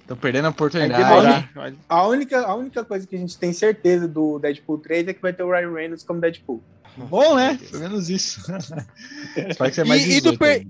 [0.07, 1.03] Tô perdendo a oportunidade.
[1.03, 1.49] demorar.
[1.53, 5.13] Vai- A única, a única coisa que a gente tem certeza do Deadpool 3 é
[5.13, 6.61] que vai ter o Ryan Reynolds como Deadpool.
[6.97, 7.57] Bom, né?
[7.69, 8.41] Pelo menos isso.
[9.35, 10.67] Espero que seja mais E- e do 18 per-.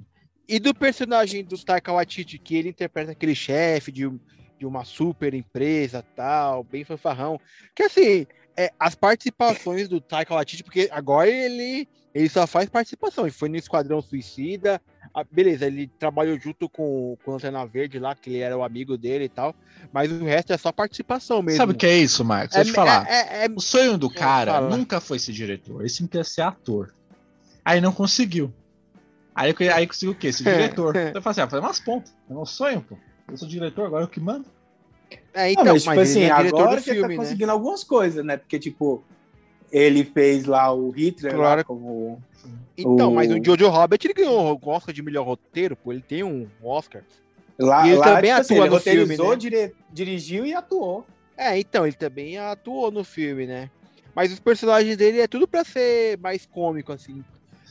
[0.47, 4.01] E do personagem do Taika Waititi, que ele interpreta aquele chefe de,
[4.59, 7.39] de uma super empresa tal, bem fanfarrão.
[7.73, 13.25] Que assim, é, as participações do Taika Waititi, porque agora ele, ele só faz participação.
[13.25, 14.81] Ele foi no Esquadrão Suicida.
[15.13, 18.63] ah, beleza, ele trabalhou junto com, com o Lanterna Verde lá, que ele era o
[18.63, 19.55] amigo dele e tal.
[19.93, 21.57] Mas o resto é só participação mesmo.
[21.57, 22.55] Sabe o que é isso, Marcos?
[22.55, 23.07] Deixa eu te falar.
[23.09, 26.41] É, é- é- O sonho do cara nunca foi ser diretor, ele sempre queria ser
[26.41, 26.93] ator.
[27.63, 28.53] Aí não conseguiu.
[29.33, 30.31] Aí, aí conseguiu o quê?
[30.33, 30.43] Ser
[30.83, 30.95] diretor.
[30.95, 32.13] Então eu falei assim, ah, fazer umas pontas.
[32.29, 32.97] É meu sonho, pô.
[33.29, 34.45] Eu sou diretor, agora eu que mando.
[35.33, 37.15] é, Então, então, mas, mas, tipo ele assim, é agora ele filme, tá né?
[37.15, 38.35] conseguindo algumas coisas, né?
[38.37, 39.03] Porque, tipo,
[39.71, 41.65] ele fez lá o Hitler lá Claro.
[41.65, 42.21] como...
[42.77, 45.91] Então, o- mas o Jojo Rabbit ele ganhou o Oscar de melhor roteiro, pô.
[45.93, 47.03] Ele tem um Oscar.
[47.59, 49.35] Lá, E ele lá, também tipo assim, atua ele no filme, né?
[49.35, 51.05] dire- dirigiu e atuou.
[51.37, 53.69] É, então, ele também atuou no filme, né?
[54.15, 57.23] Mas os personagens dele é tudo pra ser mais cômico, assim.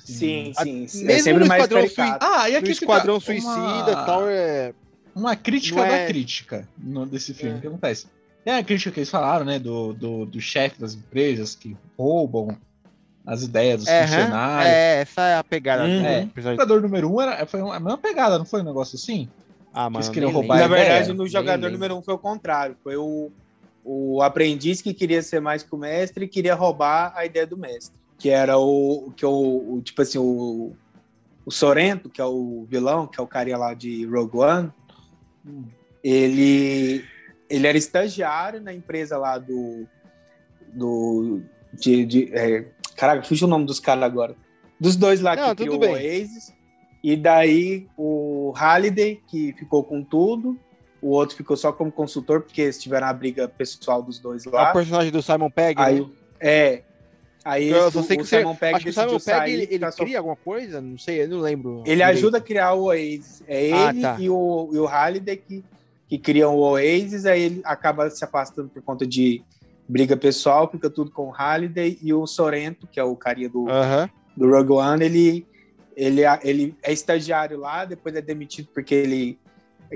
[0.05, 0.87] Sim, A- sim.
[0.87, 1.03] sim.
[1.05, 2.25] É mesmo sempre no mais Esquadrão caricato.
[2.27, 3.91] Ah, e No aqui Esquadrão Suicida uma...
[3.91, 4.73] e tal, é...
[5.15, 7.55] Uma crítica Não da é- crítica no, desse filme.
[7.57, 7.59] É.
[7.59, 8.07] O que acontece?
[8.45, 9.59] Tem a crítica que eles falaram, né?
[9.59, 12.57] Do, do, do chefe das empresas que roubam
[13.27, 14.75] as ideias dos É, funcionários.
[14.75, 16.05] é, essa é a pegada Uhum.
[16.07, 16.29] É.
[16.37, 19.29] O jogador número um era, foi a mesma pegada, não foi um negócio assim?
[19.73, 21.73] Ah, mano, eles queriam roubar Na verdade, no jogador lembro.
[21.73, 22.77] número um foi o contrário.
[22.83, 23.31] Foi o,
[23.85, 27.57] o aprendiz que queria ser mais que o mestre e queria roubar a ideia do
[27.59, 27.95] mestre.
[28.19, 29.13] Que era o.
[29.17, 30.73] Que o, o- tipo assim, o,
[31.47, 34.73] o Sorento, que é o vilão, que é o carinha lá de Rogue One,
[36.03, 37.05] ele,
[37.51, 39.87] ele era estagiário na empresa lá do.
[40.73, 41.41] do
[41.73, 42.65] de, de, é,
[42.97, 44.35] caraca, fugiu o nome dos caras agora.
[44.79, 45.91] Dos dois lá Não, que criou bem.
[45.91, 46.53] o Oasis.
[47.03, 50.59] E daí o Halliday, que ficou com tudo,
[51.01, 54.51] o outro ficou só como consultor, porque eles tiveram a briga pessoal dos dois É
[54.51, 54.71] lá.
[54.71, 56.07] o personagem do Simon Pegg, Aí, né?
[56.41, 56.83] é.
[57.43, 59.51] Aí Eu esse- só sei que o você, Simon Pegg acho que o Simon Pegg,
[59.53, 60.79] ele, ele cria alguma coisa?
[60.81, 61.79] Não sei, eu não lembro.
[61.87, 62.19] Ele direito.
[62.19, 63.43] ajuda a criar o Oasis.
[63.49, 64.17] É Ah, ele tá.
[64.21, 65.65] e, o, e o Halliday que,
[66.11, 69.45] que criam o Oasis, aí ele acaba se afastando por conta de
[69.89, 73.67] briga pessoal, fica tudo com o Halliday e o Sorrento, que é o carinha do,
[74.37, 75.47] do Rogue One, ele,
[75.97, 79.39] ele, ele é estagiário lá, depois é demitido porque ele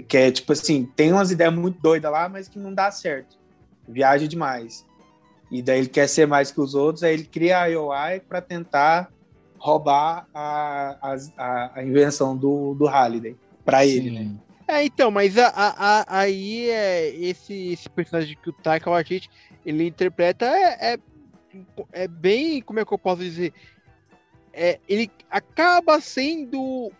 [0.07, 3.37] quer, tipo assim, tem umas ideias muito doidas lá, mas que não dá certo.
[3.89, 4.87] Viaja demais.
[5.51, 8.41] E daí ele quer ser mais que os outros, aí ele cria a IOI para
[8.41, 9.11] tentar
[9.59, 14.31] roubar a, a, a invenção do, do Halliday para ele, né?
[14.67, 19.29] É, então, mas a, a- a- aí é esse, esse personagem que o Taika Waititi
[19.65, 20.99] ele interpreta é, é,
[21.93, 23.53] é bem, como é que eu posso dizer?
[24.53, 26.91] É, ele acaba sendo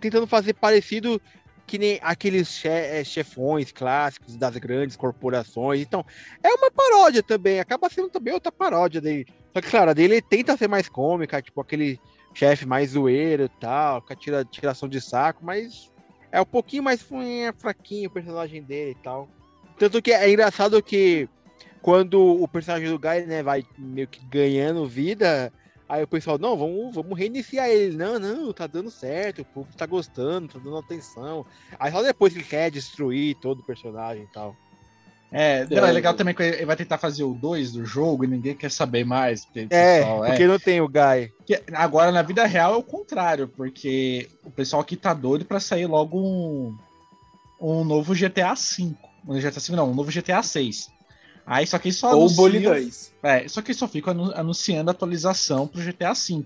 [0.00, 1.20] tentando fazer parecido
[1.66, 5.80] que nem aqueles é, chefões clássicos das grandes corporações.
[5.80, 6.04] Então,
[6.42, 9.26] é uma paródia também, acaba sendo também outra paródia dele.
[9.52, 11.98] Só que, claro, a dele tenta ser mais cômica, tipo aquele
[12.34, 15.90] chefe mais zoeiro e tal, com a tira, tiração de saco, mas
[16.34, 19.28] é um pouquinho mais fuinha, fraquinho o personagem dele e tal.
[19.78, 21.28] Tanto que é engraçado que
[21.80, 25.52] quando o personagem do Guy, né, vai meio que ganhando vida,
[25.88, 27.96] aí o pessoal, não, vamos, vamos reiniciar ele.
[27.96, 31.46] Não, não, tá dando certo, o público tá gostando, tá dando atenção.
[31.78, 34.56] Aí só depois ele quer destruir todo o personagem e tal.
[35.32, 38.28] É, não, é legal também que ele vai tentar fazer o 2 do jogo e
[38.28, 39.44] ninguém quer saber mais.
[39.44, 41.32] Porque, É, pessoal- porque não tem o Guy.
[41.44, 45.58] Que Agora, na vida real, é o contrário, porque o pessoal aqui tá doido pra
[45.58, 46.76] sair logo um,
[47.60, 48.94] um novo GTA V.
[49.26, 50.88] Um GTA V, não, um novo GTA 6.
[51.46, 53.12] Aí só que só Ou o anunciam- Bully 2.
[53.22, 56.44] É, só que só ficam anu- anunciando atualização pro GTA V.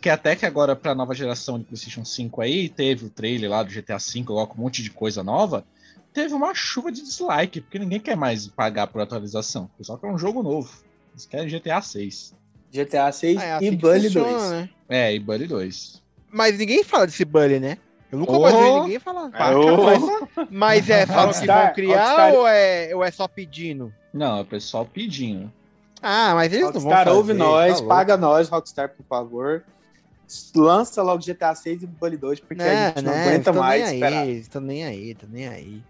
[0.00, 3.62] Que até que agora, pra nova geração de PlayStation 5 aí, teve o trailer lá
[3.62, 5.64] do GTA V, logo com um monte de coisa nova.
[6.12, 9.64] Teve uma chuva de dislike, porque ninguém quer mais pagar por atualização.
[9.74, 10.70] O pessoal quer um jogo novo.
[11.12, 12.34] Eles querem GTA 6.
[12.72, 14.50] GTA 6 Ah, é assim e Bully funciona, 2.
[14.50, 14.68] né?
[14.88, 16.02] É, e Bully 2.
[16.32, 17.78] Mas ninguém fala desse Bully, né?
[18.10, 18.40] Eu nunca Oh!
[18.40, 19.30] mais vi ninguém falar.
[19.56, 20.46] Oh!
[20.50, 23.92] Mas é, falam que Rockstar- vão criar Rockstar- ou, é, ou é só pedindo?
[24.12, 25.52] Não, é o pessoal pedindo.
[26.02, 29.62] Ah, mas eles não vão Rockstar fazer, ouve nós, tá paga nós, Rockstar, por favor.
[30.54, 33.84] Lança logo GTA 6 e Bully 2, porque a Né, gente não né, aguenta mais
[33.84, 34.22] nem esperar.
[34.22, 35.82] aí, estão nem aí, estão nem aí.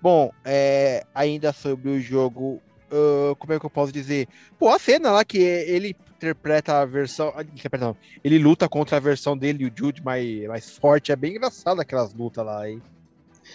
[0.00, 4.28] Bom, é, ainda sobre o jogo, ah, como é que eu posso dizer?
[4.58, 9.00] Pô, a cena lá que ele interpreta a versão, ah, perdão, ele luta contra a
[9.00, 12.82] versão dele e o Jude mais, mais forte, é bem engraçado aquelas lutas lá, hein?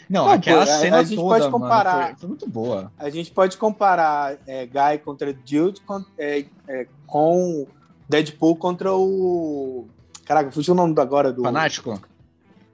[0.09, 2.49] Não, Não, aquela pô, a- cena a gente toda, pode mano, comparar- foi, foi muito
[2.49, 2.91] boa.
[2.97, 7.67] A gente pode comparar é, Guy contra Jude com, é, é, com
[8.07, 9.87] Deadpool contra o.
[10.25, 11.43] Caraca, fugiu o nome agora do.
[11.43, 12.01] Fanático?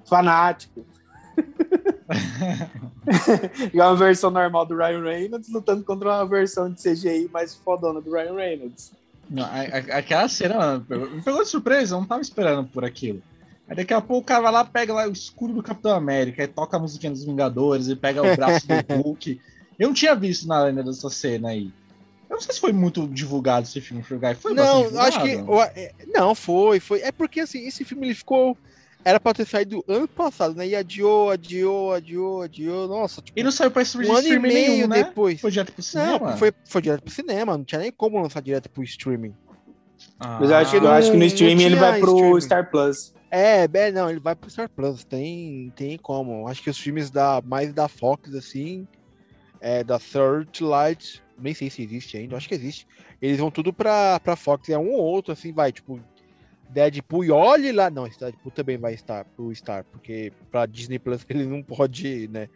[0.05, 0.85] Fanático.
[3.73, 8.01] e uma versão normal do Ryan Reynolds lutando contra uma versão de CGI mais fodona
[8.01, 8.91] do Ryan Reynolds.
[9.29, 13.21] Não, a- a- aquela cena, me pegou de surpresa, eu não tava esperando por aquilo.
[13.67, 16.43] Aí daqui a pouco o cara vai lá, pega lá o escudo do Capitão América,
[16.43, 19.41] e toca a musiquinha dos Vingadores, e pega o braço do Hulk.
[19.77, 21.71] Eu não tinha visto nada ainda dessa cena aí.
[22.29, 24.35] Eu não sei se foi muito divulgado esse filme Guy.
[24.35, 25.37] Foi não, acho que.
[25.75, 27.01] é, Não, foi, foi.
[27.01, 28.57] É porque assim, esse filme ele ficou.
[29.05, 30.67] Era pra ter saído ano passado, né?
[30.67, 32.87] E adiou, adiou, adiou, adiou.
[32.87, 35.03] Nossa, tipo, E não saiu pra streaming um ano e meio nenhum, né?
[35.03, 35.39] depois.
[35.39, 36.31] Foi direto pro cinema?
[36.31, 39.33] Não, foi, foi direto pro cinema, não tinha nem como lançar direto pro streaming.
[40.19, 42.41] Ah, Mas eu acho, que- eu acho que no streaming ele vai pro streaming.
[42.41, 43.13] Star Plus.
[43.31, 46.47] É, bem, não, ele vai pro Star Plus, tem, tem como.
[46.47, 48.87] Acho que os filmes da, mais da Fox, assim,
[49.61, 52.87] é, da Searchlight, nem sei se existe ainda, acho que existe.
[53.21, 55.99] Eles vão tudo pra, pra Fox, é um ou outro, assim, vai, tipo,
[56.69, 57.89] Deadpool e olhe lá.
[57.89, 62.27] Não, esse Deadpool também vai estar pro Star, porque pra Disney Plus ele não pode
[62.29, 62.47] né?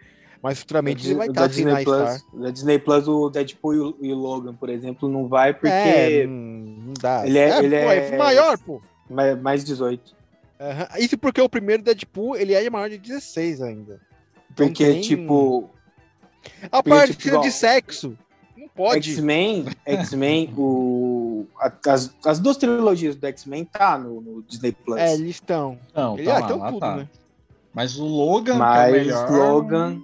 [0.44, 2.20] Mas futuramente ele vai estar assim na Disney Star.
[2.32, 6.26] Plus, da Disney Plus, o Deadpool e o, Logan, por exemplo, não vai porque É,
[6.26, 7.28] não, dá.
[7.28, 8.82] ele é- ele pô, é- maior, pô.
[9.08, 10.16] mais, mais 18.
[10.60, 10.88] Aham.
[11.00, 14.00] Isso porque o primeiro Deadpool, ele é maior de 16 ainda.
[14.52, 15.70] Então Porque, tem- tipo,
[16.72, 18.18] A parte tipo, de sexo.
[18.58, 19.12] Não pode.
[19.12, 20.62] X-Men, X-Men, o,
[21.60, 25.00] a- as, as duas trilogias do X-Men tá no, no Disney Plus.
[25.00, 25.78] É, eles estão.
[25.94, 26.96] Não, Ele tá ah, lá, lá tudo, tá.
[26.98, 27.10] né?
[27.74, 29.32] Mas o Logan, que é o Mas melhor...
[29.32, 30.02] Logan.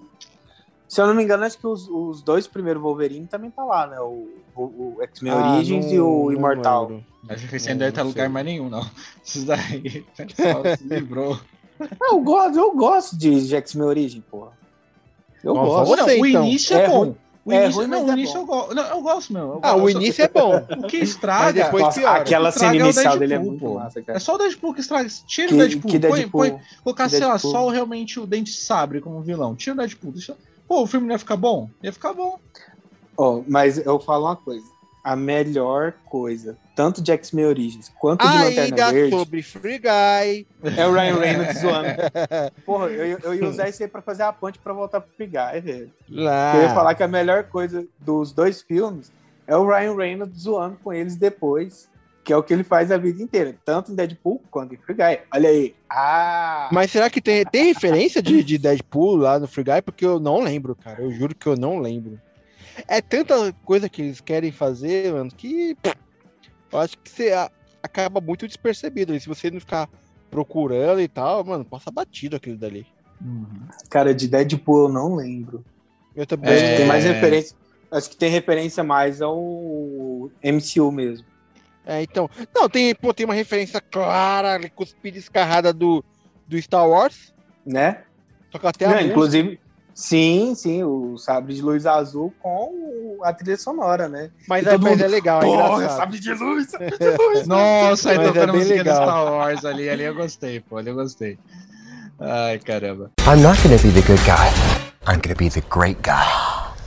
[0.87, 3.87] Se eu não me engano, acho que os, os dois primeiros Wolverine também tá lá,
[3.87, 3.99] né?
[3.99, 7.01] O, o, o X-Men Ah, Origins não- e o não Imortal.
[7.29, 8.89] Acho que esse Não, não deve não lugar mais nenhum, não.
[9.25, 11.37] Esses daí, o pessoal se livrou.
[12.09, 14.51] Eu gosto, eu gosto de X-Men Origem, porra.
[15.43, 16.05] Eu Nossa, gosto.
[16.05, 16.43] você, Não, o então.
[16.45, 16.97] início é, É bom.
[16.99, 17.15] ruim-
[17.47, 18.41] O é início, ruim, não, mas o é início bom.
[18.41, 18.75] eu gosto.
[18.75, 19.43] Não, eu gosto, meu.
[19.43, 19.83] eu Ah, gosto.
[19.85, 20.55] o início é bom.
[20.57, 21.63] O que Mas estraga.
[21.63, 22.17] depois Nossa, piora.
[22.21, 24.17] aquela cena é o inicial dele é muito massa, cara.
[24.17, 25.07] É só o Deadpool que estraga.
[25.25, 25.91] Tira o Que, Deadpool.
[25.91, 29.55] que põe, Deadpool, põe, colocar, sei lá, só realmente o Dente Sabre como vilão.
[29.55, 30.11] Tira o Deadpool.
[30.11, 30.35] Deixa...
[30.67, 31.69] Pô, o filme não ia ficar bom?
[31.81, 32.37] Ia ficar bom.
[33.17, 34.65] Ó, mas eu falo uma coisa.
[35.03, 40.47] A melhor coisa tanto de X-Men Origins quanto de Lanterna Verde, sobre Free Guy.
[40.77, 41.87] é o Ryan Reynolds zoando.
[42.63, 45.25] Porra, eu, eu ia usar isso aí pra fazer a ponte pra voltar pro Free
[45.25, 45.91] Guy, velho.
[46.07, 46.55] Lá.
[46.55, 49.11] Eu ia falar que a melhor coisa dos dois filmes
[49.47, 51.89] é o Ryan Reynolds zoando com eles depois,
[52.23, 54.95] que é o que ele faz a vida inteira, tanto em Deadpool quanto em Free
[54.95, 55.19] Guy.
[55.33, 55.73] Olha aí.
[55.89, 56.69] Ah!
[56.71, 59.81] Mas será que tem, tem referência de, de Deadpool lá no Free Guy?
[59.81, 61.01] Porque eu não lembro, cara.
[61.01, 62.21] Eu juro que eu não lembro.
[62.87, 65.97] É tanta coisa que eles querem fazer, mano, que pff,
[66.71, 67.31] eu acho que você
[67.81, 69.13] acaba muito despercebido.
[69.15, 69.89] E se você não ficar
[70.29, 72.85] procurando e tal, mano, passa batido aquilo dali.
[73.89, 75.63] Cara, de Deadpool eu não lembro.
[76.15, 76.53] Eu também.
[76.53, 77.11] Acho que tem mais É.
[77.13, 77.57] referência.
[77.91, 81.25] Acho que tem referência mais ao MCU mesmo.
[81.85, 82.29] É, então.
[82.53, 86.03] Não, tem, pô, tem uma referência clara, cuspida escarrada do,
[86.45, 87.33] do Star Wars.
[87.65, 88.03] Né?
[88.51, 89.59] Só que até Não, a música- inclusive,
[89.97, 94.29] sim, sim, o sabre de luz azul com a trilha sonora, né?
[94.47, 95.97] Mas, é, mas mundo, é legal, é Porra, engraçado.
[95.97, 97.47] sabre de luz, sabre de luz.
[97.47, 98.95] Nossa, aí é tocando bem música legal.
[98.95, 101.39] Star Wars ali, ali eu gostei, pô, ali eu gostei.
[102.19, 103.11] Ai, caramba.
[103.27, 104.49] I'm not gonna be the good guy.
[105.07, 106.27] I'm gonna be the great guy.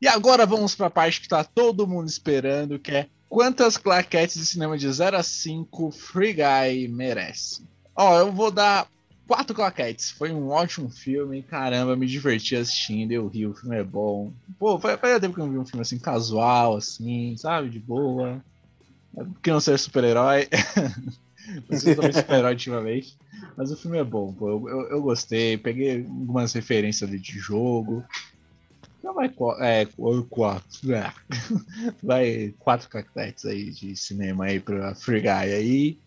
[0.00, 4.46] E agora vamos pra parte que tá todo mundo esperando, que é quantas claquetes de
[4.46, 7.64] cinema de 0 a 5 Free Guy merece?
[7.96, 8.86] Ó, eu vou dar
[9.28, 10.10] quatro claquetes.
[10.12, 14.32] Foi um ótimo filme, caramba, me diverti assistindo, eu ri, o filme é bom.
[14.58, 17.78] Pô, faz faz tempo que eu não vi um filme assim, casual, assim, sabe, de
[17.78, 18.42] boa.
[19.14, 20.48] Porque não ser super-herói.
[21.66, 23.16] Preciso também super-herói ultimamente.
[23.56, 24.48] Mas o filme é bom, pô.
[24.50, 28.04] Eu, eu, eu gostei, peguei algumas referências ali de jogo.
[28.98, 29.28] Então vai
[29.60, 30.94] é, qu- quatro.
[30.94, 31.12] é.
[32.02, 36.00] Vai quatro claquetes aí de cinema aí pra Free Guy aí.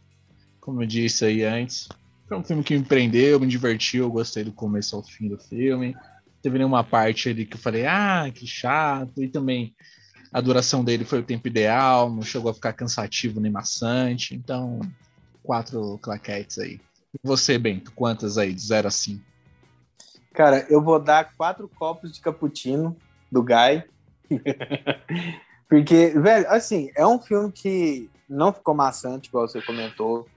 [0.61, 1.87] Como eu disse aí antes.
[2.31, 5.37] Foi um filme que me prendeu, me divertiu, eu gostei do começo ao fim do
[5.37, 5.93] filme.
[6.41, 9.21] Teve nenhuma parte ali que eu falei, ah, que chato.
[9.21, 9.75] E também
[10.31, 14.33] a duração dele foi o tempo ideal, não chegou a ficar cansativo nem maçante.
[14.33, 14.79] Então,
[15.43, 16.79] quatro claquetes aí.
[17.13, 19.21] E você, Bento, quantas aí, de 0 a 5?
[20.33, 22.95] Cara, eu vou dar quatro copos de cappuccino
[23.29, 23.83] do Guy.
[25.67, 30.29] Porque, velho, assim, é um filme que não ficou maçante, igual você comentou.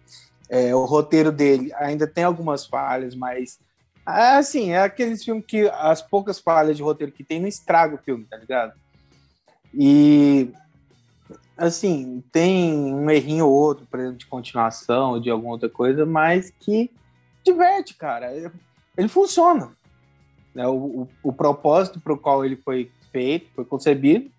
[0.49, 3.59] É, o roteiro dele ainda tem algumas falhas, mas
[4.05, 7.99] assim, é aqueles filmes que as poucas falhas de roteiro que tem não estraga o
[7.99, 8.73] filme, tá ligado?
[9.73, 10.53] E
[11.57, 16.05] assim, tem um errinho ou outro, por exemplo, de continuação ou de alguma outra coisa,
[16.05, 16.91] mas que
[17.45, 18.33] diverte, cara.
[18.97, 19.71] Ele funciona.
[20.55, 20.67] Né?
[20.67, 24.31] O, o, o propósito para o qual ele foi feito, foi concebido,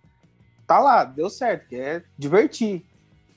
[0.68, 2.84] tá lá, deu certo, que é divertir.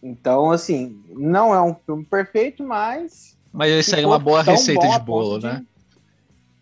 [0.03, 3.37] Então, assim, não é um filme perfeito, mas.
[3.53, 5.63] Mas ele segue ficou uma boa receita de bolo, ponto de- né?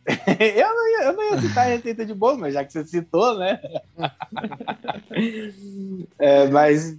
[0.56, 2.84] eu, não ia, eu não ia citar a receita de bolo, mas já que você
[2.84, 3.60] citou, né?
[6.18, 6.96] É, mas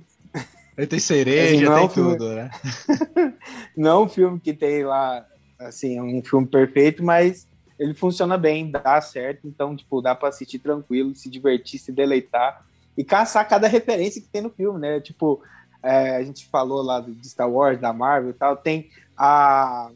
[0.78, 2.50] Ele tem cereja, Assim, é tem filme- tudo, né?
[3.76, 5.26] não é um filme que tem lá,
[5.60, 7.48] assim, um filme perfeito, mas
[7.80, 12.60] ele funciona bem, dá certo, então, tipo, dá pra assistir tranquilo, se divertir, se deleitar
[12.98, 15.00] e caçar cada referência que tem no filme, né?
[15.00, 15.42] Tipo,
[15.84, 19.90] é, a gente falou lá de Star Wars, da Marvel e tal, tem a,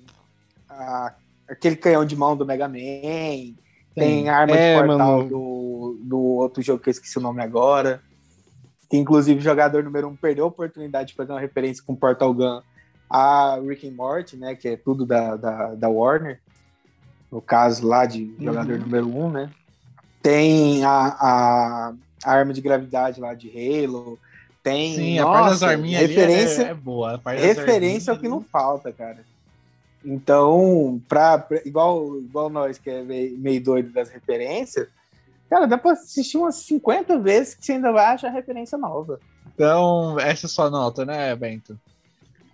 [0.69, 1.13] a-
[1.49, 3.53] aquele canhão de mão do Mega Man,
[3.95, 5.29] tem a arma É, de portal mano.
[5.29, 8.01] do, do outro jogo que eu esqueci o nome agora.
[8.89, 12.33] Que inclusive o jogador número um perdeu a oportunidade de fazer uma referência com Portal
[12.33, 12.61] Gun
[13.09, 14.55] a Rick and Morty, né?
[14.55, 16.39] Que é tudo da, da, da Warner.
[17.31, 19.49] No caso lá de jogador número um, né?
[20.21, 20.89] Tem a,
[21.19, 24.17] a, a arma de gravidade lá de Halo.
[24.63, 24.95] Tem.
[24.95, 27.21] Sim, a parte das nossa, arminhas ali referência, é, é boa.
[27.25, 29.25] Referência é o que não falta, cara.
[30.03, 34.87] Então, pra, pra- igual, igual nós que é meio, meio doido das referências,
[35.49, 39.19] cara, dá pra assistir umas 50 vezes que você ainda vai achar referência nova.
[39.53, 41.79] Então, essa é a sua nota, né, Bento?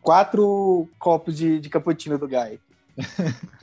[0.01, 2.59] Quatro copos de, de cappuccino do Guy.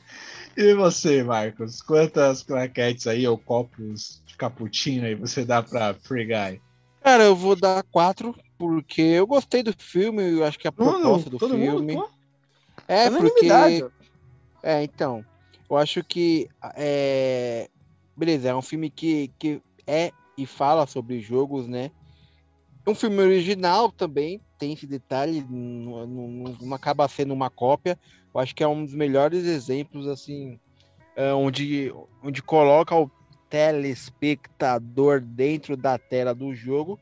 [0.57, 1.83] E você, Marcos?
[1.83, 6.61] Quantas claquetes aí, ou copos de cappuccino aí você dá pra Free Guy?
[7.05, 11.29] Cara, eu vou dar quatro, porque eu gostei do filme, eu acho que a proposta
[11.29, 11.97] do mundo, filme.
[11.97, 12.09] pô.
[12.89, 14.07] é, Unanimidade, porque.
[14.63, 15.23] É, então.
[15.69, 16.49] Eu acho que.
[16.75, 17.69] É...
[18.17, 21.91] Beleza, é um filme que, que é e fala sobre jogos, né?
[22.87, 27.99] É um filme original também, tem esse detalhe, não, não- não acaba sendo uma cópia.
[28.35, 30.59] Eu acho que é um dos melhores exemplos, assim,
[31.15, 31.93] é, onde,
[32.23, 33.11] onde coloca o
[33.55, 36.99] telespectador dentro da tela do jogo.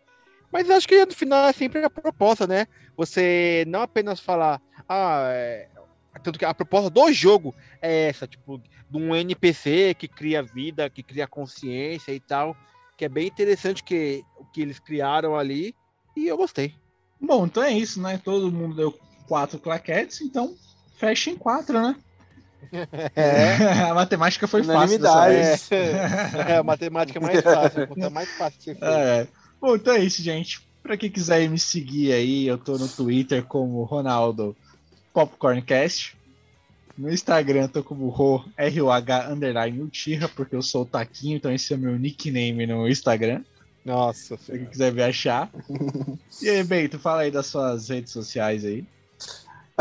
[0.52, 2.66] Mas acho que no final é sempre a proposta, né?
[2.94, 5.66] Você não apenas falar, ah, é...
[6.22, 10.90] tanto que a proposta do jogo é essa, tipo, de um NPC que cria vida,
[10.90, 12.54] que cria consciência e tal,
[12.98, 15.74] que é bem interessante que o que eles criaram ali,
[16.14, 16.74] e eu gostei.
[17.18, 18.20] Bom, então é isso, né?
[18.22, 20.54] Todo mundo deu quatro claquetes, então
[20.98, 21.96] fecha em quatro, né?
[23.14, 23.54] É,
[23.90, 24.78] a matemática foi fácil.
[24.78, 25.34] Unanimidade.
[25.34, 25.72] vez.
[25.72, 28.86] é a matemática mais fácil, conta mais fácil de ser feita.
[28.86, 29.26] É.
[29.60, 30.66] Bom, então é isso, gente.
[30.82, 34.56] Pra quem quiser me seguir aí, eu tô no Twitter como Ronaldo
[35.12, 36.16] Popcorncast.
[36.98, 41.72] No Instagram tô como Ro, R-O-H underline Uchiha, porque eu sou o Taquinho, então esse
[41.72, 43.42] é o meu nickname no Instagram.
[43.84, 45.50] Nossa Se quem quiser me achar.
[46.42, 48.84] E aí, Bento, fala aí das suas redes sociais aí.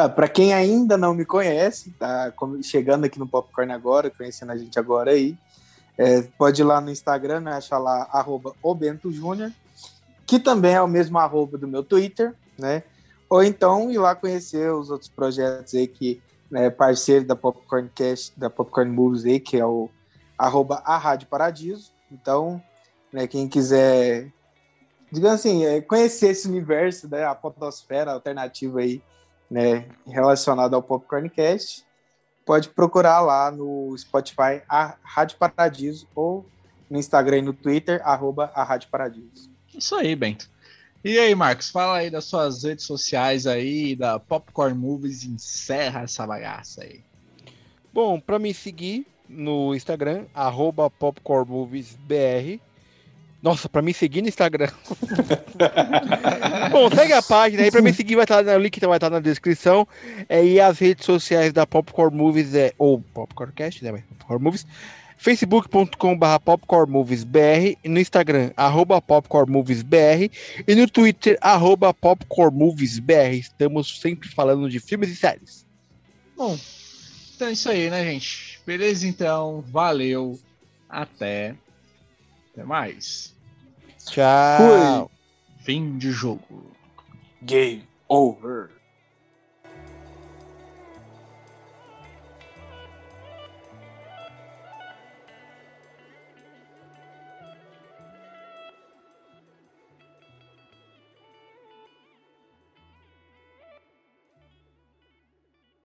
[0.01, 2.33] Ah, para quem ainda não me conhece, tá
[2.63, 5.37] chegando aqui no Popcorn agora, conhecendo a gente agora aí,
[5.95, 9.51] é, pode ir lá no Instagram, né, achar lá, arroba o Bento Júnior,
[10.25, 12.81] que também é o mesmo arroba do meu Twitter, né?
[13.29, 18.33] Ou então ir lá conhecer os outros projetos aí que né, parceiro da Popcorn Cast,
[18.39, 19.87] da Popcorn Movies aí, que é o
[20.35, 21.91] arroba a Rádio Paradiso.
[22.11, 22.59] Então,
[23.13, 24.31] né, quem quiser,
[25.11, 28.99] digamos assim, é, conhecer esse universo, né, a podosfera alternativa aí,
[29.51, 31.85] né, relacionado ao Popcorncast,
[32.45, 36.45] pode procurar lá no Spotify a Rádio Paradiso ou
[36.89, 39.51] no Instagram e no Twitter, arroba a Rádio Paradiso.
[39.75, 40.49] Isso aí, Bento.
[41.03, 46.25] E aí, Marcos, fala aí das suas redes sociais aí, da Popcorn Movies, encerra essa
[46.25, 47.03] bagaça aí.
[47.93, 52.61] Bom, pra me seguir no Instagram, arroba popcornmoviesbr.
[53.41, 54.69] Nossa, pra me seguir no Instagram.
[56.71, 59.19] Bom, segue a página aí, pra me seguir vai estar o link vai estar na
[59.19, 59.87] descrição.
[60.29, 64.03] É, e as redes sociais da Popcorn Movies é, ou Popcorncast, né?
[64.09, 64.67] Popcorn Movies.
[65.17, 70.29] facebook.com.br popcornmoviesbr no Instagram, arroba popcornmoviesbr
[70.67, 73.33] e no Twitter, arroba popcornmoviesbr.
[73.33, 75.65] Estamos sempre falando de filmes e séries.
[76.37, 76.57] Bom,
[77.35, 78.61] então é isso aí, né, gente?
[78.67, 79.63] Beleza, então.
[79.67, 80.39] Valeu.
[80.87, 81.55] Até.
[82.53, 83.30] Até mais.
[84.05, 85.11] Tchau.
[85.59, 86.63] Fim de jogo.
[87.43, 88.69] Game over.